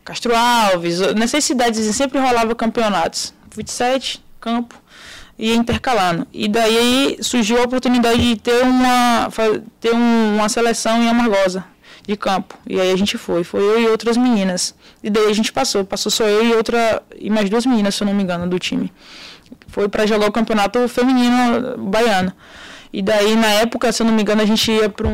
Castro 0.05 0.37
Alves, 0.37 1.01
nessas 1.16 1.45
cidades 1.45 1.85
sempre 1.97 2.21
rolava 2.21 2.55
campeonatos, 2.55 3.35
27, 3.57 4.25
campo 4.40 4.75
e 5.38 5.55
intercalando. 5.55 6.27
E 6.33 6.49
daí 6.49 7.18
surgiu 7.20 7.59
a 7.61 7.64
oportunidade 7.64 8.20
de 8.20 8.37
ter 8.37 8.62
uma 8.62 9.29
ter 9.81 9.92
uma 9.92 10.49
seleção 10.49 11.03
em 11.03 11.09
Amargosa 11.09 11.64
de 12.07 12.16
campo. 12.16 12.55
E 12.66 12.81
aí 12.81 12.92
a 12.92 12.96
gente 12.96 13.18
foi, 13.18 13.42
foi 13.42 13.61
eu 13.61 13.81
e 13.81 13.88
outras 13.88 14.16
meninas. 14.16 14.75
E 15.03 15.11
daí 15.11 15.29
a 15.29 15.33
gente 15.33 15.53
passou, 15.53 15.85
passou 15.85 16.11
só 16.11 16.25
eu 16.25 16.44
e 16.44 16.55
outra 16.55 17.03
e 17.16 17.29
mais 17.29 17.51
duas 17.51 17.66
meninas, 17.66 17.94
se 17.94 18.03
eu 18.03 18.07
não 18.07 18.14
me 18.14 18.22
engano, 18.22 18.49
do 18.49 18.59
time. 18.59 18.92
Foi 19.68 19.88
para 19.88 20.07
jogar 20.07 20.29
o 20.29 20.33
campeonato 20.33 20.88
feminino 20.88 21.77
baiano. 21.79 22.33
E 22.92 23.03
daí 23.03 23.35
na 23.37 23.49
época, 23.49 23.92
se 23.92 24.03
eu 24.03 24.07
não 24.07 24.14
me 24.14 24.22
engano, 24.22 24.40
a 24.40 24.46
gente 24.46 24.70
ia 24.70 24.88
para 24.88 25.07
um, 25.07 25.12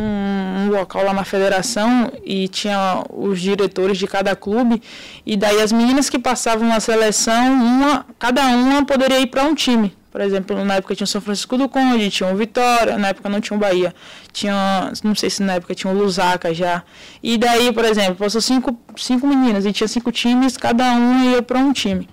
um, 0.63 0.71
local 0.71 1.05
lá 1.05 1.13
na 1.13 1.25
federação 1.25 2.13
e 2.25 2.49
tinha 2.49 3.05
os 3.11 3.41
diretores 3.41 3.99
de 3.99 4.07
cada 4.07 4.35
clube. 4.37 4.83
E 5.25 5.37
daí 5.37 5.61
as 5.61 5.73
meninas 5.73 6.09
que 6.09 6.19
passavam 6.19 6.69
na 6.69 6.81
seleção, 6.81 7.53
uma, 7.53 8.07
cada 8.19 8.47
uma 8.49 8.85
poderia 8.85 9.21
ir 9.21 9.27
para 9.27 9.45
um 9.45 9.55
time. 9.55 9.95
Por 10.11 10.21
exemplo, 10.21 10.63
na 10.63 10.75
época 10.75 10.95
tinha 10.95 11.05
o 11.05 11.09
São 11.09 11.23
Francisco 11.23 11.57
do 11.57 11.71
Conde, 11.71 12.11
tinha 12.11 12.31
o 12.31 12.37
Vitória, 12.37 12.99
na 12.99 13.09
época 13.09 13.31
não 13.31 13.41
tinha 13.41 13.57
o 13.57 13.61
Bahia. 13.61 13.95
Tinha, 14.31 14.93
não 15.03 15.15
sei 15.15 15.31
se 15.31 15.43
na 15.43 15.55
época 15.55 15.75
tinha 15.75 15.91
o 15.91 15.97
Lusaka 15.97 16.53
já. 16.53 16.83
E 17.23 17.39
daí, 17.39 17.73
por 17.73 17.85
exemplo, 17.85 18.17
passou 18.17 18.41
cinco, 18.41 18.79
cinco 18.95 19.27
meninas 19.27 19.65
e 19.65 19.73
tinha 19.73 19.89
cinco 19.89 20.13
times, 20.13 20.59
cada 20.59 20.93
um 20.93 21.33
ia 21.33 21.43
para 21.43 21.59
um 21.59 21.73
time. 21.73 22.07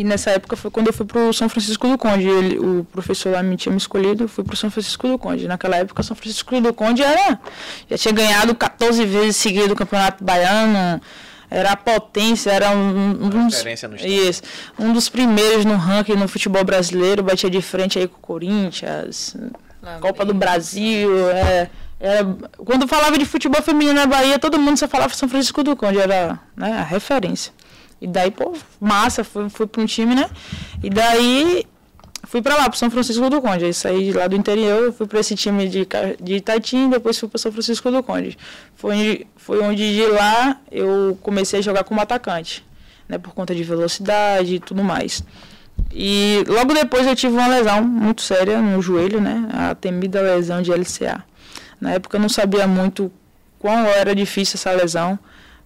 E 0.00 0.04
nessa 0.04 0.30
época 0.30 0.56
foi 0.56 0.70
quando 0.70 0.86
eu 0.86 0.94
fui 0.94 1.04
para 1.04 1.20
o 1.20 1.30
São 1.30 1.46
Francisco 1.46 1.86
do 1.86 1.98
Conde. 1.98 2.26
Ele, 2.26 2.58
o 2.58 2.84
professor 2.84 3.32
lá 3.32 3.42
me 3.42 3.54
tinha 3.54 3.70
me 3.70 3.76
escolhido, 3.76 4.24
eu 4.24 4.28
fui 4.28 4.42
para 4.42 4.54
o 4.54 4.56
São 4.56 4.70
Francisco 4.70 5.06
do 5.06 5.18
Conde. 5.18 5.46
Naquela 5.46 5.76
época, 5.76 6.00
o 6.00 6.02
São 6.02 6.16
Francisco 6.16 6.58
do 6.58 6.72
Conde 6.72 7.02
era, 7.02 7.38
já 7.86 7.98
tinha 7.98 8.14
ganhado 8.14 8.54
14 8.54 9.04
vezes 9.04 9.36
seguido 9.36 9.74
o 9.74 9.76
Campeonato 9.76 10.24
Baiano 10.24 11.02
era 11.50 11.72
a 11.72 11.76
potência, 11.76 12.50
era 12.50 12.70
um, 12.70 13.26
um, 13.26 13.28
dos, 13.28 13.62
isso, 14.02 14.42
um 14.78 14.90
dos 14.94 15.10
primeiros 15.10 15.66
no 15.66 15.76
ranking 15.76 16.14
no 16.14 16.28
futebol 16.28 16.64
brasileiro, 16.64 17.22
batia 17.22 17.50
de 17.50 17.60
frente 17.60 17.98
aí 17.98 18.08
com 18.08 18.16
o 18.16 18.20
Corinthians, 18.20 19.36
Lá 19.82 19.98
Copa 19.98 20.24
do 20.24 20.32
Brasil, 20.32 21.28
é, 21.28 21.68
era, 21.98 22.24
quando 22.56 22.88
falava 22.88 23.18
de 23.18 23.26
futebol 23.26 23.60
feminino 23.60 23.94
na 23.94 24.06
Bahia, 24.06 24.38
todo 24.38 24.58
mundo 24.58 24.78
só 24.78 24.88
falava 24.88 25.12
São 25.12 25.28
Francisco 25.28 25.62
do 25.62 25.76
Conde, 25.76 25.98
era 25.98 26.38
né, 26.56 26.72
a 26.72 26.84
referência. 26.84 27.52
E 28.00 28.06
daí, 28.06 28.30
pô, 28.30 28.54
massa, 28.80 29.22
fui, 29.22 29.48
fui 29.50 29.66
para 29.66 29.82
um 29.82 29.86
time, 29.86 30.14
né? 30.14 30.28
E 30.82 30.88
daí 30.88 31.66
fui 32.24 32.40
para 32.40 32.56
lá, 32.56 32.64
para 32.68 32.78
São 32.78 32.90
Francisco 32.90 33.28
do 33.28 33.40
Conde. 33.40 33.64
Aí 33.66 33.74
saí 33.74 34.04
de 34.04 34.12
lá 34.12 34.26
do 34.26 34.36
interior, 34.36 34.92
fui 34.92 35.06
para 35.06 35.20
esse 35.20 35.34
time 35.34 35.68
de, 35.68 35.86
de 36.20 36.34
Itaitim, 36.36 36.88
depois 36.88 37.18
fui 37.18 37.28
para 37.28 37.38
São 37.38 37.52
Francisco 37.52 37.90
do 37.90 38.02
Conde. 38.02 38.38
Foi, 38.76 39.26
foi 39.36 39.60
onde 39.60 39.94
de 39.94 40.06
lá 40.06 40.60
eu 40.70 41.18
comecei 41.22 41.58
a 41.58 41.62
jogar 41.62 41.84
como 41.84 42.00
atacante, 42.00 42.64
né, 43.08 43.18
por 43.18 43.34
conta 43.34 43.54
de 43.54 43.62
velocidade 43.62 44.54
e 44.54 44.60
tudo 44.60 44.82
mais. 44.82 45.22
E 45.92 46.44
logo 46.46 46.72
depois 46.72 47.06
eu 47.06 47.16
tive 47.16 47.34
uma 47.34 47.48
lesão 47.48 47.82
muito 47.82 48.22
séria 48.22 48.60
no 48.60 48.80
joelho, 48.80 49.20
né, 49.20 49.48
a 49.52 49.74
temida 49.74 50.20
lesão 50.20 50.62
de 50.62 50.70
LCA. 50.72 51.24
Na 51.80 51.92
época 51.92 52.16
eu 52.16 52.20
não 52.20 52.28
sabia 52.28 52.66
muito 52.66 53.10
quão 53.58 53.86
era 53.86 54.14
difícil 54.14 54.56
essa 54.56 54.70
lesão, 54.70 55.18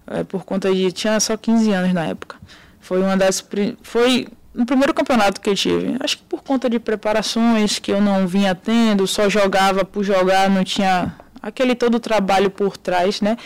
é, 0.07 0.23
por 0.23 0.43
conta 0.45 0.73
de 0.73 0.91
tinha 0.91 1.19
só 1.19 1.35
15 1.35 1.71
anos 1.71 1.93
na 1.93 2.05
época. 2.05 2.37
Foi 2.79 3.01
uma 3.01 3.17
das 3.17 3.43
foi 3.81 4.27
no 4.53 4.65
primeiro 4.65 4.93
campeonato 4.93 5.41
que 5.41 5.49
eu 5.49 5.55
tive. 5.55 5.97
Acho 5.99 6.17
que 6.17 6.23
por 6.23 6.41
conta 6.43 6.69
de 6.69 6.79
preparações 6.79 7.79
que 7.79 7.91
eu 7.91 7.99
não 7.99 8.27
vinha 8.27 8.55
tendo, 8.55 9.05
só 9.05 9.29
jogava 9.29 9.83
por 9.83 10.03
jogar, 10.03 10.49
não 10.49 10.63
tinha 10.63 11.13
aquele 11.41 11.75
todo 11.75 11.95
o 11.95 11.99
trabalho 11.99 12.49
por 12.49 12.77
trás, 12.77 13.21
né, 13.21 13.37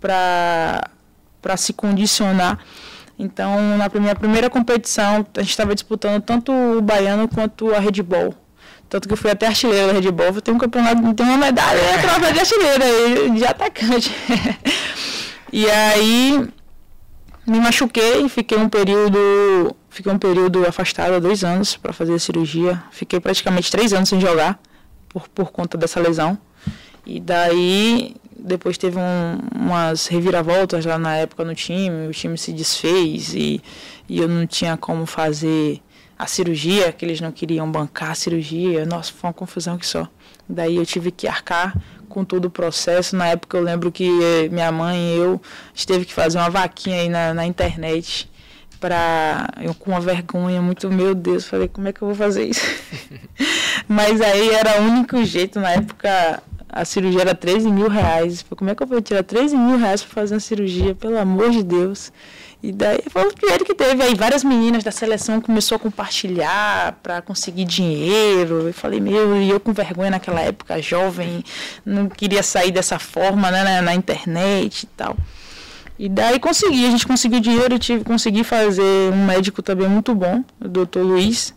para 0.00 0.88
se 1.56 1.72
condicionar. 1.72 2.58
Então, 3.16 3.76
na 3.76 3.88
minha 4.00 4.14
primeira 4.14 4.50
competição, 4.50 5.24
a 5.36 5.40
gente 5.40 5.50
estava 5.50 5.72
disputando 5.74 6.20
tanto 6.20 6.50
o 6.50 6.80
baiano 6.80 7.28
quanto 7.28 7.72
a 7.72 7.78
Red 7.78 8.02
Bull. 8.02 8.34
Tanto 8.88 9.06
que 9.06 9.14
eu 9.14 9.16
fui 9.16 9.30
até 9.30 9.46
artilheira 9.46 9.88
da 9.88 9.92
Red 9.92 10.10
Bull. 10.10 10.40
Tenho 10.40 10.56
um 10.56 10.60
campeonato, 10.60 11.14
tenho 11.14 11.28
uma 11.28 11.38
medalha, 11.38 11.80
troféu 12.00 12.32
de 12.32 12.40
artilheira, 12.40 13.30
de 13.30 13.44
atacante. 13.44 14.10
e 15.56 15.70
aí 15.70 16.48
me 17.46 17.60
machuquei, 17.60 18.28
fiquei 18.28 18.58
um 18.58 18.68
período, 18.68 19.76
fiquei 19.88 20.10
um 20.10 20.18
período 20.18 20.66
afastado 20.66 21.14
há 21.14 21.20
dois 21.20 21.44
anos 21.44 21.76
para 21.76 21.92
fazer 21.92 22.14
a 22.14 22.18
cirurgia. 22.18 22.82
Fiquei 22.90 23.20
praticamente 23.20 23.70
três 23.70 23.92
anos 23.92 24.08
sem 24.08 24.20
jogar 24.20 24.58
por, 25.08 25.28
por 25.28 25.52
conta 25.52 25.78
dessa 25.78 26.00
lesão. 26.00 26.36
E 27.06 27.20
daí 27.20 28.16
depois 28.36 28.76
teve 28.76 28.98
um, 28.98 29.38
umas 29.54 30.08
reviravoltas 30.08 30.84
lá 30.84 30.98
na 30.98 31.14
época 31.18 31.44
no 31.44 31.54
time, 31.54 32.08
o 32.08 32.10
time 32.10 32.36
se 32.36 32.52
desfez 32.52 33.32
e, 33.32 33.62
e 34.08 34.18
eu 34.18 34.26
não 34.26 34.48
tinha 34.48 34.76
como 34.76 35.06
fazer 35.06 35.80
a 36.18 36.26
cirurgia, 36.26 36.92
que 36.92 37.04
eles 37.04 37.20
não 37.20 37.30
queriam 37.30 37.70
bancar 37.70 38.10
a 38.10 38.14
cirurgia. 38.16 38.84
Nossa, 38.84 39.12
foi 39.12 39.28
uma 39.28 39.34
confusão 39.34 39.78
que 39.78 39.86
só. 39.86 40.08
Daí 40.48 40.74
eu 40.74 40.84
tive 40.84 41.12
que 41.12 41.28
arcar 41.28 41.80
com 42.14 42.24
todo 42.24 42.46
o 42.46 42.50
processo. 42.50 43.16
Na 43.16 43.26
época 43.26 43.58
eu 43.58 43.62
lembro 43.62 43.92
que 43.92 44.08
minha 44.50 44.72
mãe 44.72 44.96
e 44.96 45.18
eu 45.18 45.42
teve 45.86 46.04
que 46.04 46.14
fazer 46.14 46.38
uma 46.38 46.48
vaquinha 46.48 47.02
aí 47.02 47.08
na, 47.08 47.34
na 47.34 47.44
internet 47.46 48.30
para 48.80 49.48
eu 49.62 49.74
com 49.74 49.92
uma 49.92 50.00
vergonha 50.00 50.60
muito, 50.60 50.90
meu 50.90 51.14
Deus, 51.14 51.46
falei, 51.46 51.68
como 51.68 51.88
é 51.88 51.92
que 51.92 52.02
eu 52.02 52.08
vou 52.08 52.14
fazer 52.14 52.44
isso? 52.44 52.60
Mas 53.88 54.20
aí 54.20 54.50
era 54.50 54.80
o 54.80 54.84
único 54.84 55.24
jeito, 55.24 55.58
na 55.58 55.70
época 55.70 56.42
a 56.68 56.84
cirurgia 56.84 57.20
era 57.20 57.34
13 57.34 57.70
mil 57.70 57.88
reais. 57.88 58.44
Como 58.56 58.68
é 58.68 58.74
que 58.74 58.82
eu 58.82 58.86
vou 58.86 59.00
tirar 59.00 59.22
13 59.22 59.56
mil 59.56 59.78
reais 59.78 60.02
para 60.02 60.12
fazer 60.12 60.34
uma 60.34 60.40
cirurgia? 60.40 60.94
Pelo 60.94 61.16
amor 61.16 61.50
de 61.50 61.62
Deus. 61.62 62.12
E 62.64 62.72
daí 62.72 63.02
foi 63.10 63.28
o 63.28 63.34
primeiro 63.34 63.62
que 63.62 63.74
teve. 63.74 64.02
Aí 64.02 64.14
várias 64.14 64.42
meninas 64.42 64.82
da 64.82 64.90
seleção 64.90 65.38
começou 65.38 65.76
a 65.76 65.78
compartilhar 65.78 66.98
para 67.02 67.20
conseguir 67.20 67.66
dinheiro. 67.66 68.68
Eu 68.68 68.72
falei, 68.72 69.00
meu, 69.00 69.36
e 69.36 69.50
eu 69.50 69.60
com 69.60 69.74
vergonha 69.74 70.12
naquela 70.12 70.40
época, 70.40 70.80
jovem, 70.80 71.44
não 71.84 72.08
queria 72.08 72.42
sair 72.42 72.72
dessa 72.72 72.98
forma 72.98 73.50
né, 73.50 73.62
na, 73.62 73.82
na 73.82 73.94
internet 73.94 74.84
e 74.84 74.86
tal. 74.86 75.14
E 75.98 76.08
daí 76.08 76.40
consegui, 76.40 76.86
a 76.86 76.90
gente 76.90 77.06
conseguiu 77.06 77.38
dinheiro, 77.38 77.78
tive, 77.78 78.02
consegui 78.02 78.42
fazer 78.42 79.12
um 79.12 79.26
médico 79.26 79.62
também 79.62 79.86
muito 79.86 80.14
bom, 80.14 80.42
o 80.58 80.66
doutor 80.66 81.04
Luiz 81.04 81.54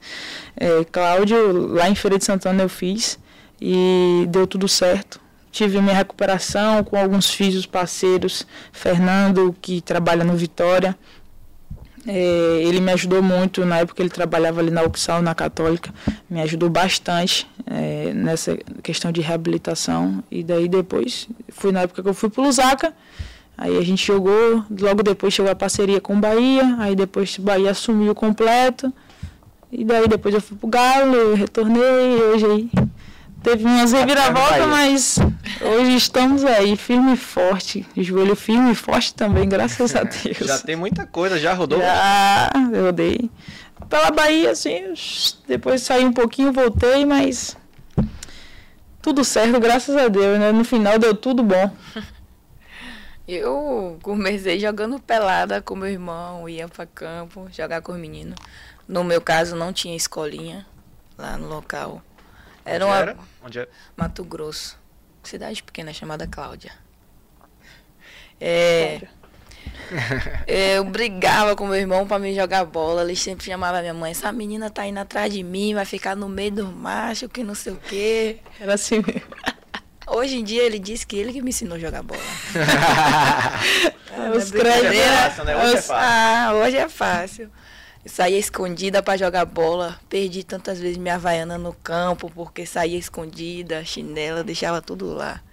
é, 0.57 0.83
Cláudio, 0.91 1.67
lá 1.73 1.89
em 1.89 1.95
Feira 1.95 2.17
de 2.17 2.25
Santana 2.25 2.63
eu 2.63 2.69
fiz 2.69 3.17
e 3.61 4.25
deu 4.29 4.45
tudo 4.45 4.67
certo 4.67 5.21
tive 5.57 5.81
minha 5.81 5.95
recuperação 5.95 6.83
com 6.83 6.95
alguns 6.95 7.31
filhos 7.31 7.65
parceiros, 7.65 8.45
Fernando, 8.71 9.55
que 9.59 9.81
trabalha 9.81 10.23
no 10.23 10.35
Vitória. 10.35 10.95
É, 12.05 12.61
ele 12.63 12.79
me 12.79 12.91
ajudou 12.91 13.21
muito 13.23 13.65
na 13.65 13.79
época 13.79 14.01
ele 14.01 14.09
trabalhava 14.09 14.61
ali 14.61 14.69
na 14.69 14.83
Uxal, 14.83 15.21
na 15.21 15.35
Católica, 15.35 15.93
me 16.29 16.39
ajudou 16.41 16.69
bastante 16.69 17.45
é, 17.65 18.13
nessa 18.13 18.55
questão 18.83 19.11
de 19.11 19.19
reabilitação. 19.19 20.23
E 20.29 20.43
daí 20.43 20.69
depois, 20.69 21.27
fui 21.49 21.71
na 21.71 21.81
época 21.81 22.03
que 22.03 22.09
eu 22.09 22.13
fui 22.13 22.29
para 22.29 22.41
o 22.41 22.45
Lusaka, 22.45 22.93
aí 23.57 23.75
a 23.77 23.81
gente 23.81 24.05
jogou, 24.05 24.63
logo 24.79 25.01
depois 25.01 25.33
chegou 25.33 25.51
a 25.51 25.55
parceria 25.55 25.99
com 25.99 26.13
o 26.13 26.19
Bahia, 26.19 26.75
aí 26.77 26.95
depois 26.95 27.35
o 27.39 27.41
Bahia 27.41 27.71
assumiu 27.71 28.13
completo. 28.13 28.93
E 29.69 29.83
daí 29.83 30.07
depois 30.07 30.33
eu 30.33 30.39
fui 30.39 30.55
pro 30.55 30.69
Galo, 30.69 31.33
retornei, 31.33 32.21
hoje 32.31 32.45
aí 32.45 32.69
Teve 33.47 33.63
umas 33.63 33.93
reviravoltas, 33.93 34.67
mas 34.67 35.19
hoje 35.61 35.95
estamos 35.95 36.43
aí, 36.43 36.75
firme 36.75 37.13
e 37.13 37.15
forte. 37.15 37.87
Joelho 37.95 38.35
firme 38.35 38.73
e 38.73 38.75
forte 38.75 39.13
também, 39.13 39.47
graças 39.47 39.95
a 39.95 40.03
Deus. 40.21 40.39
Já 40.39 40.59
tem 40.59 40.75
muita 40.75 41.07
coisa, 41.07 41.39
já 41.39 41.53
rodou? 41.53 41.79
Já, 41.79 42.51
eu 42.73 42.87
rodei. 42.87 43.31
Pela 43.87 44.11
Bahia, 44.11 44.51
assim, 44.51 44.93
depois 45.47 45.81
saí 45.81 46.03
um 46.03 46.11
pouquinho, 46.11 46.51
voltei, 46.51 47.05
mas 47.05 47.55
tudo 49.01 49.23
certo, 49.23 49.57
graças 49.61 49.95
a 49.95 50.09
Deus, 50.09 50.37
né? 50.37 50.51
No 50.51 50.65
final 50.65 50.99
deu 50.99 51.15
tudo 51.15 51.41
bom. 51.41 51.71
Eu 53.25 53.97
comecei 54.01 54.59
jogando 54.59 54.99
pelada 54.99 55.61
com 55.61 55.73
meu 55.73 55.89
irmão, 55.89 56.49
ia 56.49 56.67
para 56.67 56.85
campo, 56.85 57.47
jogar 57.49 57.81
com 57.81 57.93
os 57.93 57.97
meninos. 57.97 58.35
No 58.85 59.05
meu 59.05 59.21
caso, 59.21 59.55
não 59.55 59.71
tinha 59.71 59.95
escolinha 59.95 60.65
lá 61.17 61.37
no 61.37 61.47
local. 61.47 62.01
Era 62.67 62.85
Onde 62.85 62.93
uma. 62.93 62.97
Era? 62.97 63.17
Onde 63.43 63.59
era? 63.59 63.69
Mato 63.95 64.23
Grosso. 64.23 64.77
Cidade 65.23 65.63
pequena 65.63 65.93
chamada 65.93 66.27
Cláudia. 66.27 66.71
É. 68.39 69.01
eu 70.47 70.83
brigava 70.83 71.55
com 71.55 71.65
meu 71.65 71.75
irmão 71.75 72.07
para 72.07 72.19
me 72.19 72.35
jogar 72.35 72.65
bola. 72.65 73.01
Ele 73.01 73.15
sempre 73.15 73.45
chamava 73.45 73.81
minha 73.81 73.93
mãe: 73.93 74.11
essa 74.11 74.31
menina 74.31 74.69
tá 74.69 74.85
indo 74.85 74.99
atrás 74.99 75.33
de 75.33 75.43
mim, 75.43 75.73
vai 75.73 75.85
ficar 75.85 76.15
no 76.15 76.29
meio 76.29 76.51
do 76.51 76.67
macho, 76.67 77.29
que 77.29 77.43
não 77.43 77.55
sei 77.55 77.73
o 77.73 77.77
quê. 77.77 78.39
Era 78.59 78.75
assim 78.75 78.97
mesmo. 78.97 79.21
Hoje 80.07 80.37
em 80.37 80.43
dia 80.43 80.63
ele 80.63 80.79
disse 80.79 81.05
que 81.05 81.17
ele 81.17 81.33
que 81.33 81.41
me 81.41 81.49
ensinou 81.49 81.75
a 81.75 81.79
jogar 81.79 82.01
bola. 82.01 82.21
Os 84.35 84.51
créditos. 84.51 85.45
Né? 85.45 85.55
Hoje 85.55 85.75
é 85.75 85.81
fácil. 85.81 85.95
Ah, 85.95 86.51
hoje 86.53 86.77
é 86.77 86.89
fácil. 86.89 87.51
Saía 88.07 88.37
escondida 88.39 89.03
para 89.03 89.17
jogar 89.17 89.45
bola. 89.45 89.99
Perdi 90.07 90.41
tantas 90.41 90.79
vezes 90.79 90.97
minha 90.97 91.15
havaiana 91.15 91.57
no 91.57 91.73
campo 91.73 92.31
porque 92.33 92.65
saía 92.65 92.97
escondida, 92.97 93.83
chinela, 93.83 94.45
deixava 94.45 94.81
tudo 94.81 95.13
lá. 95.13 95.43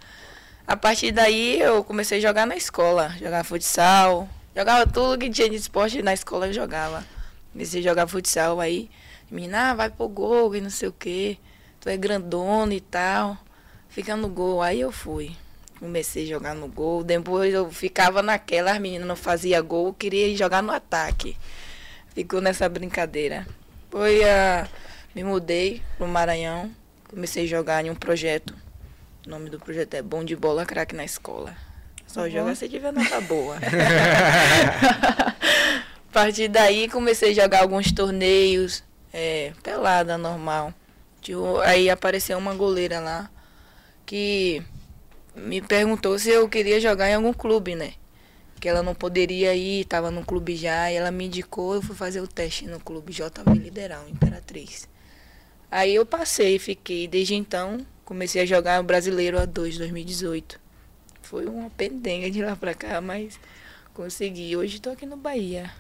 A 0.64 0.77
partir 0.77 1.11
daí 1.11 1.61
eu 1.61 1.83
comecei 1.83 2.19
a 2.19 2.21
jogar 2.21 2.47
na 2.47 2.57
escola, 2.57 3.09
jogar 3.19 3.43
futsal, 3.45 4.29
jogava 4.55 4.87
tudo 4.87 5.19
que 5.19 5.29
tinha 5.29 5.51
de 5.51 5.57
esporte 5.57 6.01
na 6.01 6.14
escola 6.14 6.47
eu 6.47 6.53
jogava. 6.53 7.05
Comecei 7.53 7.81
a 7.81 7.85
jogar 7.85 8.07
futsal 8.07 8.61
aí, 8.61 8.88
menina, 9.29 9.71
ah, 9.71 9.75
vai 9.75 9.90
pro 9.90 10.09
gol 10.09 10.55
e 10.55 10.61
não 10.61 10.71
sei 10.71 10.88
o 10.88 10.93
que, 10.93 11.40
tu 11.81 11.88
é 11.88 11.97
grandona 11.97 12.73
e 12.73 12.81
tal, 12.81 13.37
fica 13.88 14.17
no 14.17 14.29
gol. 14.29 14.62
Aí 14.62 14.81
eu 14.81 14.93
fui. 14.93 15.33
Comecei 15.81 16.23
a 16.23 16.29
jogar 16.29 16.55
no 16.55 16.69
gol, 16.69 17.03
depois 17.03 17.53
eu 17.53 17.69
ficava 17.71 18.23
naquela, 18.23 18.73
as 18.73 18.79
meninas 18.79 19.09
não 19.09 19.17
faziam 19.17 19.62
gol, 19.64 19.88
eu 19.88 19.95
queria 19.95 20.35
jogar 20.37 20.62
no 20.62 20.71
ataque 20.71 21.37
ficou 22.14 22.40
nessa 22.40 22.68
brincadeira. 22.68 23.46
Foi 23.90 24.24
a. 24.24 24.68
Me 25.14 25.22
mudei 25.22 25.81
pro 25.96 26.09
Maranhão, 26.09 26.70
comecei 27.09 27.44
a 27.44 27.48
jogar 27.48 27.85
em 27.85 27.90
um 27.90 27.94
projeto. 27.94 28.55
O 29.24 29.31
nome 29.31 29.48
do 29.48 29.61
projeto 29.61 29.94
é 29.94 30.03
Bom 30.03 30.24
de 30.24 30.35
Bola 30.35 30.66
Craque 30.66 30.94
na 30.94 31.05
Escola. 31.05 31.57
Só 32.07 32.22
uhum. 32.22 32.31
joga 32.31 32.55
se 32.55 32.68
tiver 32.68 32.92
nota 32.92 33.20
boa. 33.20 33.57
a 35.31 36.12
partir 36.12 36.48
daí 36.48 36.88
comecei 36.88 37.31
a 37.31 37.42
jogar 37.42 37.62
alguns 37.62 37.92
torneios, 37.92 38.83
é, 39.12 39.53
pelada 39.62 40.18
normal. 40.18 40.74
Aí 41.64 41.88
apareceu 41.88 42.37
uma 42.37 42.55
goleira 42.55 43.00
lá 43.00 43.31
que 44.05 44.62
me 45.35 45.62
perguntou 45.62 46.18
se 46.18 46.31
eu 46.31 46.48
queria 46.48 46.81
jogar 46.81 47.09
em 47.09 47.14
algum 47.14 47.33
clube, 47.33 47.74
né? 47.74 47.94
Que 48.61 48.69
ela 48.69 48.83
não 48.83 48.95
poderia 48.95 49.55
ir, 49.55 49.83
estava 49.83 50.11
no 50.11 50.25
clube 50.25 50.57
já, 50.57 50.90
e 50.90 50.97
ela 50.97 51.11
me 51.11 51.27
indicou, 51.27 51.75
eu 51.75 51.83
fui 51.83 51.95
fazer 51.95 52.21
o 52.21 52.29
teste 52.29 52.67
no 52.67 52.81
clube 52.81 53.12
JV 53.12 53.55
Lideral, 53.55 54.09
Imperatriz. 54.09 54.88
Aí 55.71 55.95
eu 55.95 56.07
passei, 56.07 56.59
fiquei, 56.59 57.09
desde 57.09 57.35
então, 57.35 57.85
comecei 58.05 58.43
a 58.43 58.47
jogar 58.47 58.81
o 58.81 58.85
Brasileiro 58.85 59.38
A2, 59.38 59.79
2018. 59.79 60.61
Foi 61.23 61.47
uma 61.47 61.71
pendenga 61.71 62.31
de 62.31 62.43
lá 62.43 62.55
pra 62.55 62.75
cá, 62.75 63.01
mas 63.01 63.38
consegui. 63.93 64.57
Hoje 64.57 64.77
estou 64.77 64.93
aqui 64.93 65.07
no 65.07 65.17
Bahia. 65.17 65.71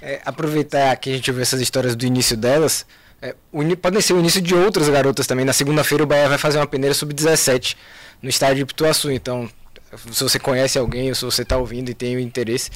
É, 0.00 0.20
aproveitar 0.24 0.94
que 0.96 1.10
a 1.10 1.14
gente 1.14 1.30
ouviu 1.30 1.42
essas 1.42 1.60
histórias 1.60 1.96
do 1.96 2.04
início 2.04 2.36
delas, 2.36 2.86
é, 3.20 3.34
podem 3.80 4.00
ser 4.00 4.12
o 4.12 4.18
início 4.18 4.40
de 4.40 4.54
outras 4.54 4.88
garotas 4.88 5.26
também. 5.26 5.44
Na 5.44 5.52
segunda-feira 5.52 6.04
o 6.04 6.06
Bahia 6.06 6.28
vai 6.28 6.38
fazer 6.38 6.58
uma 6.58 6.66
peneira 6.66 6.94
sub-17 6.94 7.76
no 8.20 8.28
estádio 8.28 8.58
de 8.58 8.66
Pituaçu, 8.66 9.10
então 9.10 9.48
se 9.98 10.22
você 10.22 10.38
conhece 10.38 10.78
alguém 10.78 11.08
ou 11.08 11.14
se 11.14 11.24
você 11.24 11.42
está 11.42 11.56
ouvindo 11.56 11.90
e 11.90 11.94
tem 11.94 12.16
o 12.16 12.20
interesse, 12.20 12.70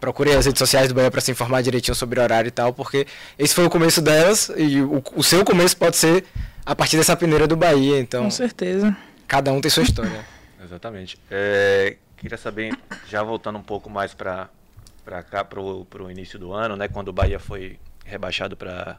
procure 0.00 0.32
as 0.32 0.46
redes 0.46 0.58
sociais 0.58 0.88
do 0.88 0.94
Bahia 0.94 1.10
para 1.10 1.20
se 1.20 1.30
informar 1.30 1.62
direitinho 1.62 1.94
sobre 1.94 2.20
o 2.20 2.22
horário 2.22 2.48
e 2.48 2.52
tal, 2.52 2.72
porque 2.72 3.06
esse 3.38 3.54
foi 3.54 3.64
o 3.64 3.70
começo 3.70 4.00
delas 4.00 4.50
e 4.56 4.80
o, 4.80 5.02
o 5.14 5.22
seu 5.22 5.44
começo 5.44 5.76
pode 5.76 5.96
ser 5.96 6.24
a 6.64 6.76
partir 6.76 6.96
dessa 6.96 7.16
peneira 7.16 7.46
do 7.46 7.56
Bahia, 7.56 7.98
então. 7.98 8.24
Com 8.24 8.30
certeza. 8.30 8.96
Cada 9.26 9.52
um 9.52 9.60
tem 9.60 9.70
sua 9.70 9.82
história. 9.82 10.24
Exatamente. 10.62 11.18
É, 11.30 11.96
queria 12.16 12.36
saber, 12.36 12.76
já 13.08 13.22
voltando 13.22 13.58
um 13.58 13.62
pouco 13.62 13.88
mais 13.88 14.14
para 14.14 14.48
para 15.04 15.22
cá, 15.22 15.42
para 15.42 15.58
o 15.62 16.10
início 16.10 16.38
do 16.38 16.52
ano, 16.52 16.76
né, 16.76 16.86
quando 16.86 17.08
o 17.08 17.12
Bahia 17.14 17.38
foi 17.38 17.78
rebaixado 18.04 18.54
para 18.54 18.98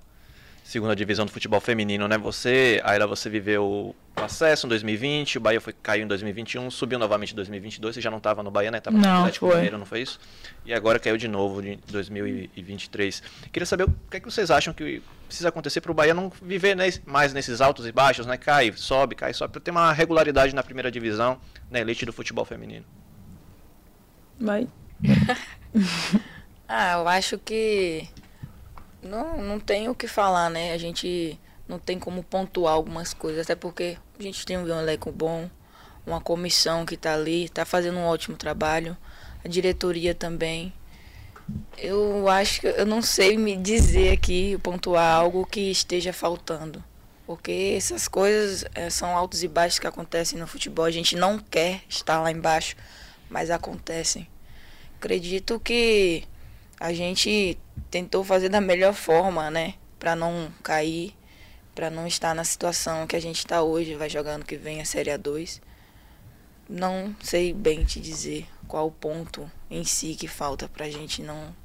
segunda 0.70 0.96
divisão 0.96 1.26
do 1.26 1.32
futebol 1.32 1.60
feminino, 1.60 2.08
né? 2.08 2.16
Você, 2.20 2.80
Ayla, 2.84 3.08
você 3.08 3.28
viveu 3.28 3.66
o 3.66 3.96
acesso 4.16 4.68
em 4.68 4.70
2020, 4.70 5.40
o 5.40 5.42
Bahia 5.42 5.60
foi, 5.60 5.74
caiu 5.74 6.04
em 6.04 6.08
2021, 6.08 6.70
subiu 6.70 7.00
novamente 7.00 7.32
em 7.34 7.36
2022, 7.36 7.96
você 7.96 8.02
já 8.02 8.12
não 8.12 8.20
estava 8.20 8.44
no 8.44 8.52
Bahia, 8.52 8.70
né? 8.70 8.78
Estava 8.78 8.96
no 8.96 9.08
Atlético 9.08 9.48
foi. 9.48 9.56
Mineiro, 9.56 9.80
não 9.80 9.86
foi 9.88 10.02
isso? 10.02 10.20
E 10.64 10.72
agora 10.72 11.00
caiu 11.00 11.18
de 11.18 11.28
novo 11.28 11.66
em 11.66 11.80
2023. 11.88 13.24
Queria 13.52 13.66
saber 13.66 13.86
o 13.86 13.96
que, 14.12 14.18
é 14.18 14.20
que 14.20 14.26
vocês 14.28 14.52
acham 14.52 14.72
que 14.72 15.02
precisa 15.26 15.50
acontecer 15.50 15.82
para 15.82 15.92
o 15.92 15.96
Bahia 15.96 16.14
não 16.14 16.32
viver 16.40 16.78
mais 17.04 17.34
nesses 17.34 17.62
altos 17.62 17.88
e 17.88 17.92
baixos, 17.92 18.28
né? 18.28 18.38
Cai, 18.38 18.72
sobe, 18.76 19.16
cai, 19.16 19.34
sobe, 19.34 19.54
para 19.54 19.62
ter 19.62 19.72
uma 19.72 19.92
regularidade 19.92 20.54
na 20.54 20.62
primeira 20.62 20.92
divisão, 20.92 21.40
na 21.72 21.80
elite 21.80 22.06
do 22.06 22.14
futebol 22.14 22.46
feminino. 22.46 22.86
Vai. 24.40 24.68
ah, 26.68 26.94
eu 26.94 27.08
acho 27.08 27.40
que 27.40 28.08
não, 29.02 29.38
não 29.42 29.60
tem 29.60 29.90
o 29.90 29.96
que 29.96 30.08
falar, 30.08 30.50
né? 30.50 30.74
A 30.74 30.78
gente 30.78 31.40
não 31.68 31.80
tem 31.80 32.00
como 32.00 32.24
pontuar 32.24 32.74
algumas 32.74 33.14
coisas, 33.14 33.42
até 33.42 33.56
porque 33.56 33.98
a 34.20 34.24
gente 34.24 34.46
tem 34.46 34.58
um 34.58 34.68
elenco 34.68 35.12
bom, 35.12 35.50
uma 36.06 36.20
comissão 36.20 36.86
que 36.86 36.96
está 36.96 37.14
ali, 37.14 37.46
está 37.46 37.64
fazendo 37.66 37.98
um 37.98 38.06
ótimo 38.06 38.36
trabalho, 38.36 38.98
a 39.44 39.48
diretoria 39.48 40.16
também. 40.16 40.74
Eu 41.78 42.28
acho 42.28 42.62
que 42.62 42.68
eu 42.68 42.86
não 42.86 43.02
sei 43.02 43.38
me 43.38 43.56
dizer 43.56 44.12
aqui, 44.12 44.58
pontuar 44.60 45.16
algo 45.16 45.46
que 45.46 45.72
esteja 45.72 46.12
faltando. 46.12 46.84
Porque 47.26 47.76
essas 47.78 48.08
coisas 48.08 48.66
é, 48.74 48.90
são 48.90 49.16
altos 49.16 49.44
e 49.44 49.48
baixos 49.48 49.78
que 49.78 49.86
acontecem 49.86 50.40
no 50.40 50.48
futebol. 50.48 50.86
A 50.86 50.92
gente 50.92 51.16
não 51.16 51.38
quer 51.38 51.82
estar 51.88 52.20
lá 52.20 52.32
embaixo, 52.32 52.76
mas 53.30 53.52
acontecem. 53.52 54.28
Acredito 54.98 55.60
que 55.60 56.24
a 56.80 56.92
gente 56.92 57.58
tentou 57.90 58.24
fazer 58.24 58.50
da 58.50 58.62
melhor 58.62 58.94
forma, 58.94 59.50
né? 59.50 59.76
Para 59.98 60.16
não 60.16 60.52
cair, 60.64 61.14
para 61.76 61.90
não 61.90 62.08
estar 62.08 62.34
na 62.34 62.44
situação 62.44 63.08
que 63.08 63.16
a 63.16 63.22
gente 63.22 63.38
está 63.38 63.62
hoje, 63.62 63.96
vai 63.96 64.10
jogando 64.10 64.46
que 64.46 64.58
vem 64.58 64.82
a 64.82 64.86
Série 64.86 65.12
A2. 65.12 65.62
Não 66.68 67.16
sei 67.22 67.54
bem 67.54 67.84
te 67.84 68.00
dizer 68.00 68.48
qual 68.68 68.88
o 68.88 68.92
ponto 68.92 69.50
em 69.70 69.84
si 69.84 70.16
que 70.16 70.28
falta 70.28 70.68
para 70.70 70.86
a 70.86 70.90
gente 70.90 71.22
não, 71.22 71.56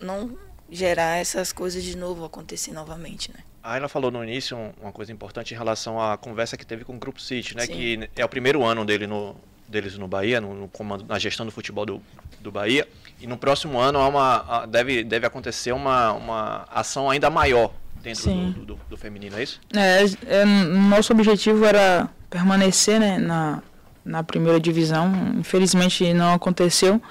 não 0.00 0.36
gerar 0.70 1.18
essas 1.18 1.52
coisas 1.52 1.82
de 1.82 1.96
novo 1.96 2.24
acontecer 2.24 2.72
novamente, 2.72 3.30
né? 3.32 3.40
A 3.62 3.72
Ayla 3.72 3.88
falou 3.88 4.10
no 4.10 4.22
início 4.22 4.56
uma 4.80 4.92
coisa 4.92 5.12
importante 5.12 5.52
em 5.52 5.56
relação 5.56 6.00
à 6.00 6.16
conversa 6.16 6.56
que 6.56 6.64
teve 6.64 6.84
com 6.84 6.94
o 6.94 6.98
Grupo 6.98 7.20
City, 7.20 7.56
né? 7.56 7.66
Sim. 7.66 7.72
Que 8.14 8.22
é 8.22 8.24
o 8.24 8.28
primeiro 8.28 8.64
ano 8.64 8.84
dele 8.84 9.06
no, 9.06 9.36
deles 9.68 9.96
no 9.98 10.06
Bahia, 10.06 10.40
no, 10.40 10.54
no 10.54 10.68
comando, 10.68 11.04
na 11.06 11.18
gestão 11.18 11.44
do 11.44 11.52
futebol 11.52 11.84
do, 11.84 12.02
do 12.40 12.50
Bahia. 12.50 12.86
E 13.20 13.26
no 13.26 13.36
próximo 13.36 13.78
ano 13.78 13.98
há 13.98 14.08
uma, 14.08 14.66
deve, 14.66 15.02
deve 15.02 15.26
acontecer 15.26 15.72
uma, 15.72 16.12
uma 16.12 16.66
ação 16.70 17.10
ainda 17.10 17.30
maior 17.30 17.72
dentro 18.02 18.30
do, 18.30 18.64
do, 18.64 18.80
do, 18.90 18.96
feminino, 18.96 19.36
é 19.36 19.42
isso? 19.42 19.60
É, 19.74 20.04
é, 20.26 20.44
nosso 20.44 21.12
objetivo 21.12 21.64
era 21.64 22.08
permanecer 22.30 23.00
né, 23.00 23.18
na, 23.18 23.62
na 24.04 24.22
primeira 24.22 24.60
divisão. 24.60 25.12
Infelizmente 25.38 26.12
não 26.14 26.34
aconteceu, 26.34 27.02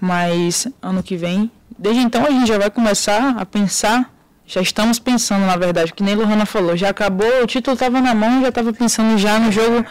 mas 0.00 0.66
ano 0.80 1.02
que 1.02 1.16
vem, 1.16 1.50
desde 1.78 2.00
então 2.00 2.24
a 2.24 2.30
gente 2.30 2.48
já 2.48 2.58
vai 2.58 2.70
começar 2.70 3.36
a 3.36 3.44
pensar 3.44 4.10
já 4.50 4.60
estamos 4.60 4.98
pensando, 4.98 5.46
na 5.46 5.56
verdade, 5.56 5.92
que 5.92 6.02
nem 6.02 6.16
Lohana 6.16 6.44
falou, 6.44 6.76
já 6.76 6.88
acabou, 6.88 7.44
o 7.44 7.46
título 7.46 7.74
estava 7.74 8.00
na 8.00 8.12
mão, 8.12 8.42
já 8.42 8.48
estava 8.48 8.72
pensando 8.72 9.16
já 9.16 9.38
no 9.38 9.52
jogo, 9.52 9.86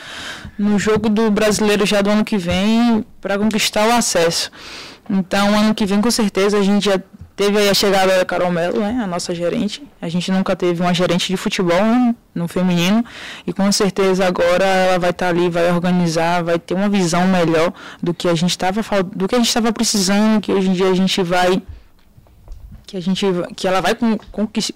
no 0.58 0.78
jogo 0.78 1.08
do 1.08 1.32
brasileiro 1.32 1.86
já 1.86 2.02
do 2.02 2.10
ano 2.10 2.26
que 2.26 2.38
vem 2.38 3.06
para 3.22 3.38
conquistar 3.38 3.88
o 3.88 3.94
acesso. 3.94 4.52
Então, 5.10 5.58
ano 5.58 5.74
que 5.74 5.86
vem, 5.86 6.02
com 6.02 6.12
certeza, 6.12 6.58
a 6.58 6.62
gente 6.62 6.84
já 6.86 7.00
teve 7.38 7.70
a 7.70 7.74
chegada 7.74 8.18
da 8.18 8.26
Carol 8.26 8.52
Mello, 8.52 8.82
né, 8.82 9.00
a 9.02 9.08
nossa 9.08 9.34
gerente. 9.34 9.82
A 10.02 10.10
gente 10.10 10.30
nunca 10.30 10.58
teve 10.58 10.82
uma 10.82 10.94
gerente 10.94 11.30
de 11.30 11.38
futebol 11.38 11.82
né, 11.82 12.14
no 12.36 12.46
feminino 12.50 13.04
e 13.48 13.54
com 13.54 13.72
certeza 13.72 14.28
agora 14.28 14.66
ela 14.66 15.00
vai 15.00 15.12
estar 15.12 15.28
tá 15.28 15.30
ali, 15.30 15.50
vai 15.50 15.72
organizar, 15.72 16.44
vai 16.44 16.60
ter 16.60 16.74
uma 16.74 16.90
visão 16.90 17.26
melhor 17.30 17.72
do 18.04 18.14
que 18.14 18.28
a 18.28 18.36
gente 18.36 18.50
estava 18.50 18.82
do 19.04 19.26
que 19.26 19.36
a 19.36 19.38
gente 19.38 19.48
estava 19.48 19.72
precisando, 19.72 20.42
que 20.42 20.52
hoje 20.52 20.68
em 20.68 20.74
dia 20.74 20.90
a 20.90 20.94
gente 20.94 21.24
vai 21.24 21.64
que 22.90 22.98
a 22.98 23.00
gente 23.00 23.24
que 23.56 23.68
ela 23.68 23.82
vai 23.82 23.96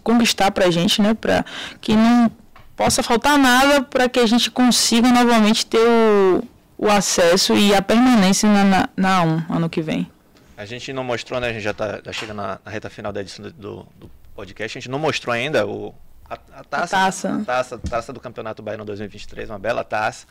conquistar 0.03 0.51
para 0.51 0.67
a 0.67 0.71
gente, 0.71 1.01
né, 1.01 1.15
para 1.15 1.43
que 1.81 1.95
não 1.95 2.31
possa 2.75 3.01
faltar 3.01 3.39
nada 3.39 3.81
para 3.81 4.07
que 4.07 4.19
a 4.19 4.25
gente 4.27 4.51
consiga 4.51 5.09
novamente 5.09 5.65
ter 5.65 5.79
o, 5.79 6.43
o 6.77 6.87
acesso 6.89 7.55
e 7.55 7.73
a 7.73 7.81
permanência 7.81 8.47
na, 8.47 8.63
na, 8.63 8.89
na 8.95 9.23
1 9.23 9.55
ano 9.55 9.67
que 9.67 9.81
vem. 9.81 10.07
A 10.55 10.63
gente 10.63 10.93
não 10.93 11.03
mostrou, 11.03 11.39
né? 11.39 11.49
A 11.49 11.53
gente 11.53 11.63
já 11.63 11.71
está 11.71 11.99
já 12.05 12.13
chega 12.13 12.35
na, 12.35 12.59
na, 12.63 12.71
reta 12.71 12.87
final 12.87 13.11
da 13.11 13.21
edição 13.21 13.45
do, 13.45 13.87
do, 13.95 14.11
podcast. 14.35 14.77
A 14.77 14.81
gente 14.81 14.91
não 14.91 14.99
mostrou 14.99 15.33
ainda 15.33 15.65
o, 15.65 15.93
a, 16.29 16.35
a, 16.35 16.63
taça, 16.63 16.83
a 16.83 16.87
taça. 16.87 17.33
A 17.33 17.43
taça, 17.43 17.77
taça 17.79 18.13
do 18.13 18.19
Campeonato 18.19 18.61
Baiano 18.61 18.85
2023, 18.85 19.49
uma 19.49 19.57
bela 19.57 19.83
taça. 19.83 20.27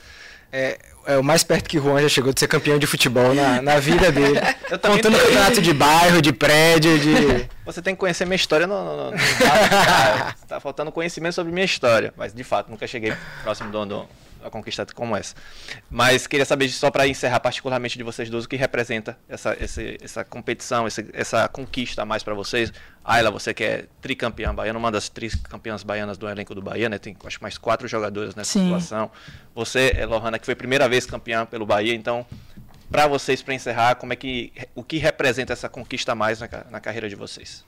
É, 0.53 0.79
é 1.07 1.17
o 1.17 1.25
mais 1.25 1.43
perto 1.43 1.69
que 1.69 1.79
o 1.79 1.83
Juan 1.83 2.03
já 2.03 2.09
chegou 2.11 2.33
de 2.33 2.39
ser 2.39 2.47
campeão 2.47 2.79
de 2.79 2.87
futebol 2.87 3.35
na, 3.35 3.63
na 3.63 3.81
vida 3.81 4.13
dele. 4.13 4.39
Eu 4.71 4.79
Contando 4.79 5.01
tenho... 5.01 5.19
campeonato 5.19 5.63
de 5.63 5.73
bairro, 5.73 6.21
de 6.21 6.33
prédio, 6.33 6.99
de. 6.99 7.49
Você 7.65 7.81
tem 7.81 7.95
que 7.95 8.01
conhecer 8.01 8.27
minha 8.27 8.37
história 8.37 8.67
no. 8.67 8.75
no, 8.85 9.11
no... 9.13 9.17
tá 10.47 10.61
faltando 10.61 10.93
conhecimento 10.93 11.35
sobre 11.35 11.53
minha 11.53 11.65
história. 11.65 12.13
Mas 12.17 12.35
de 12.35 12.45
fato, 12.45 12.71
nunca 12.71 12.87
cheguei 12.87 13.15
próximo 13.43 13.71
do, 13.71 13.87
do, 13.87 14.09
a 14.45 14.51
conquista 14.51 14.87
como 14.95 15.17
essa. 15.17 15.35
Mas 15.91 16.27
queria 16.27 16.45
saber, 16.45 16.69
só 16.69 16.91
para 16.91 17.07
encerrar 17.07 17.41
particularmente 17.41 17.97
de 17.97 18.05
vocês 18.05 18.29
dois, 18.29 18.45
o 18.45 18.49
que 18.49 18.57
representa 18.57 19.19
essa, 19.29 19.57
essa, 19.59 19.83
essa 20.03 20.25
competição, 20.25 20.87
essa, 20.87 21.05
essa 21.13 21.49
conquista 21.49 22.03
a 22.03 22.05
mais 22.05 22.23
para 22.23 22.35
vocês. 22.35 22.73
Ayla, 23.05 23.31
você 23.31 23.53
que 23.53 23.65
é 23.65 23.85
tricampeã 24.01 24.55
baiana, 24.55 24.79
uma 24.79 24.91
das 24.91 25.09
tricampeãs 25.09 25.83
baianas 25.83 26.17
do 26.17 26.29
elenco 26.29 26.55
do 26.55 26.63
Bahia, 26.63 26.89
né? 26.89 26.99
Tem 26.99 27.17
acho 27.25 27.43
mais 27.43 27.59
quatro 27.59 27.89
jogadores 27.89 28.35
nessa 28.35 28.53
Sim. 28.53 28.65
situação. 28.65 29.11
Você, 29.55 29.93
é 29.97 30.07
Lohana, 30.07 30.39
que 30.39 30.45
foi 30.45 30.55
a 30.55 30.57
primeira 30.57 30.89
vez 30.89 31.07
campeã 31.07 31.45
pelo 31.45 31.67
Bahia, 31.67 31.95
então 31.95 32.27
para 32.91 33.07
vocês, 33.07 33.41
para 33.41 33.55
encerrar, 33.55 33.95
como 33.95 34.13
é 34.13 34.17
que 34.17 34.53
o 34.75 34.85
que 34.85 34.99
representa 34.99 35.55
essa 35.55 35.67
conquista 35.67 36.13
a 36.13 36.15
mais 36.15 36.41
na, 36.41 36.49
na 36.71 36.79
carreira 36.79 37.09
de 37.09 37.17
vocês? 37.17 37.65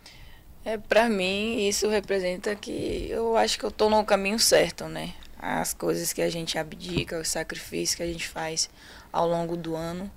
É, 0.65 0.79
para 0.79 1.09
mim, 1.09 1.67
isso 1.67 1.89
representa 1.89 2.55
que 2.55 3.09
eu 3.11 3.37
acho 3.37 3.59
que 3.59 3.65
eu 3.65 3.71
tô 3.71 3.91
no 3.91 4.05
caminho 4.05 4.39
certo, 4.39 4.87
né? 4.87 5.15
As 5.47 5.75
coisas 5.75 6.11
que 6.11 6.23
a 6.23 6.31
gente 6.31 6.57
abdica, 6.57 7.21
os 7.21 7.29
sacrifícios 7.29 7.95
que 7.95 8.03
a 8.03 8.07
gente 8.07 8.27
faz 8.27 8.71
ao 9.13 9.29
longo 9.29 9.59
do 9.59 9.77
ano. 9.77 10.11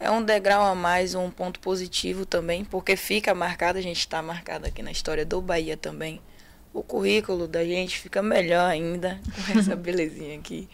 É 0.00 0.10
um 0.10 0.22
degrau 0.22 0.64
a 0.64 0.74
mais, 0.74 1.14
um 1.14 1.30
ponto 1.30 1.60
positivo 1.60 2.24
também, 2.24 2.64
porque 2.64 2.96
fica 2.96 3.34
marcado, 3.34 3.78
a 3.78 3.82
gente 3.82 3.98
está 3.98 4.22
marcado 4.22 4.66
aqui 4.66 4.82
na 4.82 4.90
história 4.90 5.22
do 5.26 5.42
Bahia 5.42 5.76
também. 5.76 6.18
O 6.72 6.82
currículo 6.82 7.46
da 7.46 7.62
gente 7.62 7.98
fica 7.98 8.22
melhor 8.22 8.64
ainda 8.64 9.20
com 9.52 9.58
essa 9.58 9.76
belezinha 9.76 10.38
aqui. 10.38 10.66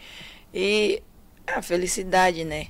E 0.54 1.02
a 1.44 1.60
felicidade, 1.60 2.44
né? 2.44 2.68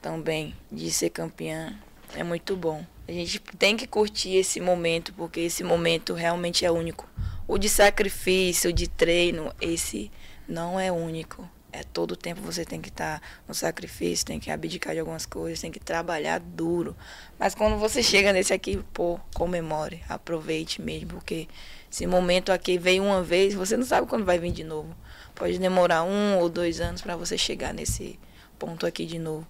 Também 0.00 0.54
de 0.70 0.88
ser 0.92 1.10
campeã 1.10 1.76
é 2.14 2.22
muito 2.22 2.54
bom. 2.54 2.86
A 3.08 3.12
gente 3.12 3.40
tem 3.58 3.76
que 3.76 3.88
curtir 3.88 4.36
esse 4.36 4.60
momento, 4.60 5.12
porque 5.14 5.40
esse 5.40 5.64
momento 5.64 6.14
realmente 6.14 6.64
é 6.64 6.70
único. 6.70 7.08
O 7.48 7.58
de 7.58 7.68
sacrifício, 7.68 8.70
o 8.70 8.72
de 8.72 8.86
treino, 8.86 9.52
esse 9.60 10.12
não 10.50 10.78
é 10.78 10.90
único. 10.90 11.48
É 11.72 11.84
todo 11.84 12.12
o 12.12 12.16
tempo 12.16 12.40
você 12.40 12.64
tem 12.64 12.80
que 12.80 12.88
estar 12.88 13.20
tá 13.20 13.26
no 13.46 13.54
sacrifício, 13.54 14.26
tem 14.26 14.40
que 14.40 14.50
abdicar 14.50 14.92
de 14.92 14.98
algumas 14.98 15.24
coisas, 15.24 15.60
tem 15.60 15.70
que 15.70 15.78
trabalhar 15.78 16.40
duro. 16.40 16.96
Mas 17.38 17.54
quando 17.54 17.78
você 17.78 18.02
chega 18.04 18.32
nesse 18.32 18.52
aqui, 18.52 18.82
pô, 18.92 19.20
comemore, 19.34 20.02
aproveite 20.08 20.82
mesmo, 20.82 21.10
porque 21.10 21.46
esse 21.90 22.06
momento 22.06 22.50
aqui 22.50 22.76
veio 22.76 23.04
uma 23.04 23.22
vez, 23.22 23.54
você 23.54 23.76
não 23.76 23.84
sabe 23.84 24.08
quando 24.08 24.24
vai 24.24 24.38
vir 24.38 24.50
de 24.50 24.64
novo. 24.64 24.94
Pode 25.34 25.58
demorar 25.58 26.02
um 26.02 26.38
ou 26.38 26.48
dois 26.48 26.80
anos 26.80 27.00
para 27.00 27.16
você 27.16 27.38
chegar 27.38 27.72
nesse 27.72 28.18
ponto 28.58 28.84
aqui 28.84 29.06
de 29.06 29.18
novo. 29.18 29.46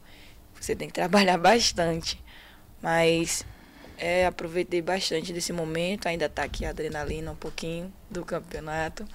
Você 0.60 0.76
tem 0.76 0.88
que 0.88 0.94
trabalhar 0.94 1.36
bastante. 1.38 2.22
Mas 2.82 3.46
é, 3.96 4.26
aproveitei 4.26 4.82
bastante 4.82 5.32
desse 5.32 5.52
momento. 5.52 6.06
Ainda 6.06 6.26
está 6.26 6.42
aqui 6.42 6.66
a 6.66 6.70
adrenalina 6.70 7.32
um 7.32 7.36
pouquinho 7.36 7.92
do 8.10 8.24
campeonato, 8.24 9.06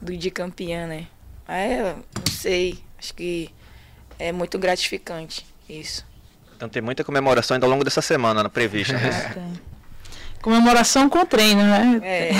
do 0.00 0.16
de 0.16 0.30
campeã, 0.30 0.86
né? 0.86 1.08
É, 1.48 1.94
não 1.94 2.02
sei. 2.30 2.78
Acho 2.98 3.14
que 3.14 3.50
é 4.18 4.32
muito 4.32 4.58
gratificante 4.58 5.46
isso. 5.68 6.04
Então 6.56 6.68
tem 6.68 6.82
muita 6.82 7.04
comemoração 7.04 7.54
ainda 7.54 7.66
ao 7.66 7.70
longo 7.70 7.84
dessa 7.84 8.02
semana 8.02 8.42
na 8.42 8.48
prevista, 8.48 8.94
né? 8.94 9.52
Comemoração 10.42 11.08
com 11.08 11.24
treino, 11.26 11.62
né? 11.62 12.00
É. 12.02 12.30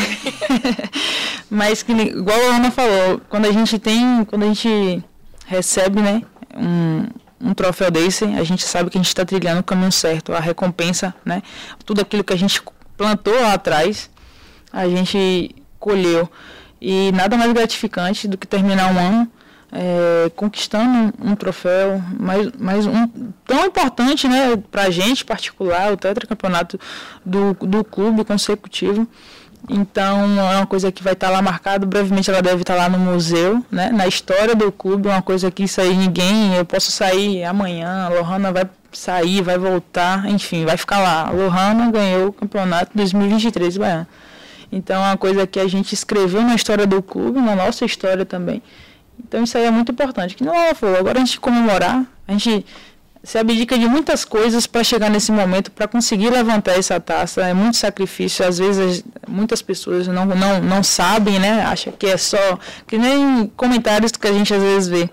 Mas 1.50 1.82
que, 1.82 1.92
igual 1.92 2.38
a 2.38 2.56
Ana 2.56 2.70
falou, 2.70 3.20
quando 3.28 3.46
a 3.46 3.52
gente 3.52 3.78
tem, 3.78 4.24
quando 4.24 4.44
a 4.44 4.46
gente 4.46 5.02
recebe, 5.46 6.00
né, 6.00 6.22
um, 6.54 7.06
um 7.40 7.54
troféu 7.54 7.90
desse, 7.90 8.24
a 8.24 8.44
gente 8.44 8.64
sabe 8.64 8.90
que 8.90 8.98
a 8.98 9.00
gente 9.00 9.08
está 9.08 9.24
trilhando 9.24 9.60
o 9.60 9.64
caminho 9.64 9.90
certo, 9.90 10.32
a 10.32 10.40
recompensa, 10.40 11.14
né? 11.24 11.42
Tudo 11.84 12.00
aquilo 12.00 12.22
que 12.22 12.32
a 12.32 12.36
gente 12.36 12.62
plantou 12.96 13.34
lá 13.34 13.54
atrás, 13.54 14.10
a 14.72 14.88
gente 14.88 15.54
colheu. 15.78 16.30
E 16.80 17.10
nada 17.12 17.36
mais 17.36 17.52
gratificante 17.52 18.28
do 18.28 18.38
que 18.38 18.46
terminar 18.46 18.92
um 18.92 18.98
ano 18.98 19.32
é, 19.72 20.30
conquistando 20.34 21.14
um, 21.20 21.32
um, 21.32 21.36
troféu, 21.36 22.02
mais, 22.18 22.50
mais 22.58 22.86
um 22.86 23.06
tão 23.46 23.66
importante 23.66 24.26
né, 24.26 24.56
para 24.70 24.84
a 24.84 24.90
gente 24.90 25.24
particular, 25.24 25.92
o 25.92 25.96
tetracampeonato 25.96 26.78
do, 27.24 27.54
do 27.54 27.84
clube 27.84 28.24
consecutivo. 28.24 29.06
Então 29.68 30.24
é 30.50 30.56
uma 30.56 30.66
coisa 30.66 30.90
que 30.90 31.02
vai 31.02 31.12
estar 31.12 31.26
tá 31.26 31.32
lá 31.32 31.42
marcado, 31.42 31.86
brevemente 31.86 32.30
ela 32.30 32.40
deve 32.40 32.62
estar 32.62 32.74
tá 32.74 32.82
lá 32.82 32.88
no 32.88 32.98
museu, 32.98 33.62
né? 33.70 33.90
na 33.90 34.06
história 34.06 34.54
do 34.54 34.72
clube, 34.72 35.08
uma 35.08 35.20
coisa 35.20 35.50
que 35.50 35.64
isso 35.64 35.80
aí 35.80 35.94
ninguém, 35.94 36.54
eu 36.54 36.64
posso 36.64 36.90
sair 36.90 37.44
amanhã, 37.44 38.06
a 38.06 38.08
Lohana 38.08 38.52
vai 38.52 38.64
sair, 38.92 39.42
vai 39.42 39.58
voltar, 39.58 40.26
enfim, 40.30 40.64
vai 40.64 40.76
ficar 40.76 41.00
lá. 41.00 41.28
A 41.28 41.30
Lohana 41.30 41.90
ganhou 41.90 42.28
o 42.28 42.32
campeonato 42.32 42.92
2023 42.94 43.76
Baiano. 43.76 44.06
Então 44.70 45.02
é 45.02 45.08
uma 45.08 45.16
coisa 45.16 45.46
que 45.46 45.58
a 45.58 45.66
gente 45.66 45.94
escreveu 45.94 46.42
na 46.42 46.54
história 46.54 46.86
do 46.86 47.02
clube, 47.02 47.40
na 47.40 47.56
nossa 47.56 47.84
história 47.84 48.24
também. 48.24 48.62
Então 49.18 49.42
isso 49.42 49.56
aí 49.56 49.64
é 49.64 49.70
muito 49.70 49.92
importante. 49.92 50.34
Que 50.36 50.44
não 50.44 50.54
falou, 50.74 50.96
agora 50.96 51.18
a 51.18 51.24
gente 51.24 51.40
comemorar, 51.40 52.04
a 52.26 52.32
gente 52.32 52.64
se 53.22 53.36
abdica 53.36 53.78
de 53.78 53.86
muitas 53.86 54.24
coisas 54.24 54.66
para 54.66 54.84
chegar 54.84 55.10
nesse 55.10 55.32
momento, 55.32 55.70
para 55.70 55.88
conseguir 55.88 56.30
levantar 56.30 56.78
essa 56.78 57.00
taça. 57.00 57.42
É 57.42 57.52
muito 57.52 57.76
sacrifício. 57.76 58.46
Às 58.46 58.58
vezes, 58.58 59.04
muitas 59.26 59.60
pessoas 59.60 60.06
não, 60.06 60.24
não, 60.24 60.62
não 60.62 60.82
sabem, 60.82 61.38
né? 61.38 61.62
Acha 61.62 61.90
que 61.90 62.06
é 62.06 62.16
só. 62.16 62.58
Que 62.86 62.96
nem 62.96 63.50
comentários 63.56 64.12
que 64.12 64.26
a 64.26 64.32
gente 64.32 64.54
às 64.54 64.62
vezes 64.62 64.88
vê. 64.88 65.10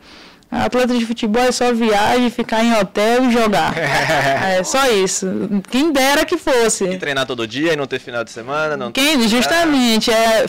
Atleta 0.52 0.98
de 0.98 1.06
futebol 1.06 1.44
é 1.44 1.52
só 1.52 1.74
viagem, 1.74 2.30
ficar 2.30 2.64
em 2.64 2.74
hotel 2.74 3.26
e 3.26 3.32
jogar. 3.32 3.74
é 3.78 4.64
só 4.64 4.90
isso. 4.92 5.28
Quem 5.70 5.92
dera 5.92 6.26
que 6.26 6.38
fosse. 6.38 6.86
E 6.86 6.98
treinar 6.98 7.26
todo 7.26 7.48
dia 7.48 7.74
e 7.74 7.76
não 7.76 7.88
ter 7.88 8.00
final 8.00 8.24
de 8.24 8.32
semana. 8.32 8.78
Não 8.78 8.92
Quem, 8.92 9.28
justamente. 9.28 10.12
É, 10.12 10.46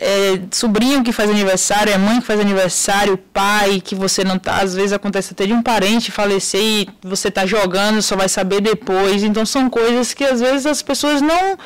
é, 0.00 0.40
sobrinho 0.52 1.02
que 1.02 1.12
faz 1.12 1.28
aniversário, 1.28 1.92
é 1.92 1.98
mãe 1.98 2.20
que 2.20 2.26
faz 2.26 2.38
aniversário, 2.38 3.18
pai 3.32 3.80
que 3.80 3.94
você 3.94 4.22
não 4.22 4.38
tá, 4.38 4.62
às 4.62 4.74
vezes 4.74 4.92
acontece 4.92 5.32
até 5.32 5.44
de 5.44 5.52
um 5.52 5.62
parente 5.62 6.12
falecer 6.12 6.60
e 6.60 6.88
você 7.02 7.30
tá 7.30 7.44
jogando, 7.44 8.00
só 8.00 8.16
vai 8.16 8.28
saber 8.28 8.60
depois. 8.60 9.24
Então 9.24 9.44
são 9.44 9.68
coisas 9.68 10.14
que 10.14 10.24
às 10.24 10.40
vezes 10.40 10.66
as 10.66 10.82
pessoas 10.82 11.20
não 11.20 11.58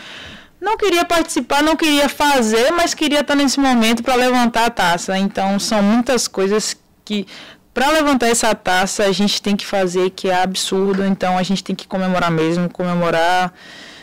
não 0.61 0.77
queria 0.77 1.05
participar, 1.05 1.63
não 1.63 1.75
queria 1.77 2.09
fazer, 2.09 2.71
mas 2.71 2.95
queria 2.95 3.21
estar 3.21 3.35
nesse 3.35 3.59
momento 3.59 4.03
para 4.03 4.15
levantar 4.15 4.67
a 4.67 4.71
taça. 4.71 5.19
Então 5.19 5.59
são 5.59 5.83
muitas 5.83 6.27
coisas 6.29 6.77
que 7.05 7.27
para 7.75 7.91
levantar 7.91 8.29
essa 8.29 8.55
taça 8.55 9.05
a 9.05 9.13
gente 9.13 9.41
tem 9.41 9.57
que 9.57 9.67
fazer 9.67 10.11
que 10.11 10.29
é 10.29 10.43
absurdo, 10.43 11.05
então 11.05 11.39
a 11.39 11.43
gente 11.43 11.65
tem 11.65 11.75
que 11.75 11.87
comemorar 11.87 12.31
mesmo, 12.31 12.69
comemorar, 12.69 13.53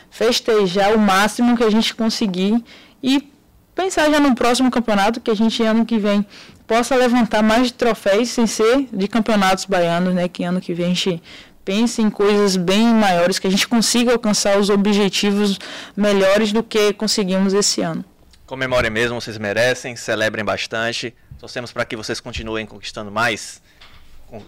festejar 0.09 0.95
o 0.95 0.99
máximo 0.99 1.55
que 1.55 1.63
a 1.63 1.69
gente 1.69 1.93
conseguir 1.93 2.63
e 3.01 3.31
pensar 3.75 4.09
já 4.09 4.19
no 4.19 4.35
próximo 4.35 4.69
campeonato, 4.71 5.21
que 5.21 5.31
a 5.31 5.35
gente 5.35 5.63
ano 5.63 5.85
que 5.85 5.97
vem 5.97 6.25
possa 6.67 6.95
levantar 6.95 7.41
mais 7.41 7.71
troféus 7.71 8.29
sem 8.29 8.45
ser 8.45 8.87
de 8.91 9.07
campeonatos 9.07 9.65
baianos, 9.65 10.13
né? 10.13 10.27
Que 10.27 10.43
ano 10.43 10.59
que 10.59 10.73
vem 10.73 10.87
a 10.87 10.89
gente 10.89 11.21
pense 11.63 12.01
em 12.01 12.09
coisas 12.09 12.55
bem 12.55 12.87
maiores, 12.87 13.39
que 13.39 13.47
a 13.47 13.49
gente 13.51 13.67
consiga 13.67 14.11
alcançar 14.13 14.57
os 14.57 14.69
objetivos 14.69 15.59
melhores 15.95 16.51
do 16.51 16.63
que 16.63 16.93
conseguimos 16.93 17.53
esse 17.53 17.81
ano. 17.81 18.03
Comemorem 18.45 18.89
mesmo, 18.89 19.21
vocês 19.21 19.37
merecem, 19.37 19.95
celebrem 19.95 20.43
bastante. 20.43 21.13
Torcemos 21.39 21.71
para 21.71 21.85
que 21.85 21.95
vocês 21.95 22.19
continuem 22.19 22.65
conquistando 22.65 23.09
mais, 23.09 23.61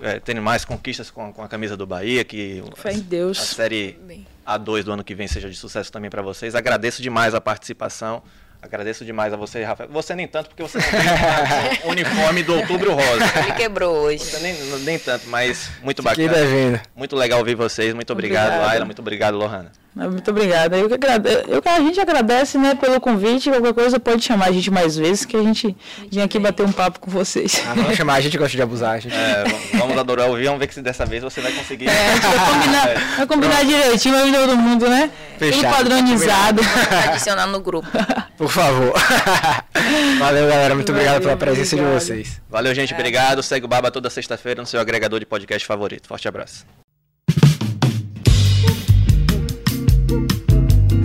é, 0.02 0.20
tendo 0.20 0.42
mais 0.42 0.66
conquistas 0.66 1.10
com, 1.10 1.32
com, 1.32 1.42
a 1.42 1.48
camisa 1.48 1.78
do 1.78 1.88
Bahia, 1.88 2.24
que 2.26 2.62
Fé 2.76 2.92
em 2.92 3.00
Deus. 3.00 3.40
a 3.40 3.56
série 3.56 3.98
A2 4.46 4.84
do 4.84 4.92
ano 4.92 5.04
que 5.04 5.16
vem 5.16 5.28
seja 5.28 5.50
de 5.50 5.56
sucesso 5.56 5.92
também 5.92 6.10
para 6.10 6.22
vocês. 6.22 6.54
Agradeço 6.54 7.02
demais 7.02 7.34
a 7.34 7.40
participação. 7.40 8.22
Agradeço 8.62 9.04
demais 9.04 9.34
a 9.34 9.38
você, 9.38 9.64
Rafael. 9.64 9.90
Você 9.90 10.14
nem 10.14 10.28
tanto, 10.28 10.50
porque 10.50 10.62
você 10.62 10.78
não 10.78 10.86
tem 10.86 11.80
o 11.84 11.90
uniforme 11.90 12.44
do 12.44 12.56
Outubro 12.58 12.94
Rosa. 12.94 13.40
Ele 13.40 13.54
quebrou 13.54 13.96
hoje. 13.96 14.20
Você 14.20 14.40
nem, 14.40 14.54
nem 14.82 15.00
tanto, 15.00 15.28
mas 15.30 15.72
muito 15.82 16.04
bacana. 16.04 16.32
devendo. 16.32 16.80
Muito 16.96 17.16
legal 17.16 17.40
ouvir 17.40 17.56
vocês. 17.56 17.92
Muito 17.94 18.14
obrigado, 18.14 18.48
Obrigada. 18.48 18.68
Laila. 18.68 18.86
Muito 18.86 19.00
obrigado, 19.00 19.36
Lohana. 19.36 19.72
Muito 19.94 20.32
obrigada. 20.32 20.78
Eu 20.78 20.88
que 20.88 20.94
agrade... 20.94 21.28
eu, 21.48 21.62
a 21.66 21.80
gente 21.82 22.00
agradece 22.00 22.58
né, 22.58 22.76
pelo 22.76 23.00
convite. 23.02 23.50
Qualquer 23.50 23.74
coisa 23.74 24.00
pode 24.00 24.24
chamar 24.24 24.48
a 24.48 24.52
gente 24.52 24.72
mais 24.72 24.96
vezes, 24.96 25.26
que 25.26 25.36
a 25.36 25.44
gente 25.44 25.76
vem 26.10 26.24
aqui 26.24 26.40
bater 26.40 26.66
um 26.66 26.72
papo 26.72 27.00
com 27.00 27.12
vocês. 27.12 27.62
Ah, 27.68 27.74
vamos 27.76 27.98
chamar, 27.98 28.14
a 28.14 28.22
gente 28.22 28.38
gosta 28.38 28.56
de 28.56 28.62
abusar. 28.64 28.96
A 28.96 29.00
gente... 29.00 29.14
É, 29.14 29.44
vamos 29.78 29.98
adorar 29.98 30.30
ouvir, 30.30 30.46
vamos 30.46 30.60
ver 30.60 30.68
que 30.68 30.74
se 30.74 30.82
dessa 30.82 31.06
vez 31.06 31.22
você 31.22 31.42
vai 31.42 31.52
conseguir. 31.52 31.90
É, 31.90 31.92
a 31.92 32.16
gente 32.16 32.26
vai 32.26 32.54
combinar, 32.54 32.90
É. 32.90 32.96
vai 33.18 33.28
combinar 33.28 33.66
direitinho, 33.66 34.16
vai 34.16 34.32
vir 34.32 34.34
todo 34.34 34.58
mundo, 34.58 34.90
né? 34.90 35.12
Fechado. 35.38 35.62
Tudo 35.62 35.72
padronizado. 35.72 36.62
Adicionar 37.10 37.48
no 37.48 37.60
grupo. 37.60 37.90
Por 38.38 38.50
favor. 38.50 38.94
Valeu, 40.20 40.48
galera. 40.48 40.74
Muito 40.74 40.92
obrigado 40.92 41.22
Valeu, 41.22 41.28
pela 41.28 41.38
presença 41.38 41.76
obrigado. 41.76 42.00
de 42.00 42.06
vocês. 42.06 42.42
Valeu, 42.50 42.74
gente. 42.74 42.94
Obrigado. 42.94 43.44
Segue 43.44 43.66
o 43.66 43.68
Baba 43.68 43.92
toda 43.92 44.10
sexta-feira 44.10 44.62
no 44.62 44.68
seu 44.68 44.80
agregador 44.80 45.20
de 45.20 45.26
podcast 45.26 45.68
favorito. 45.68 46.08
Forte 46.08 46.28
abraço. 46.28 46.66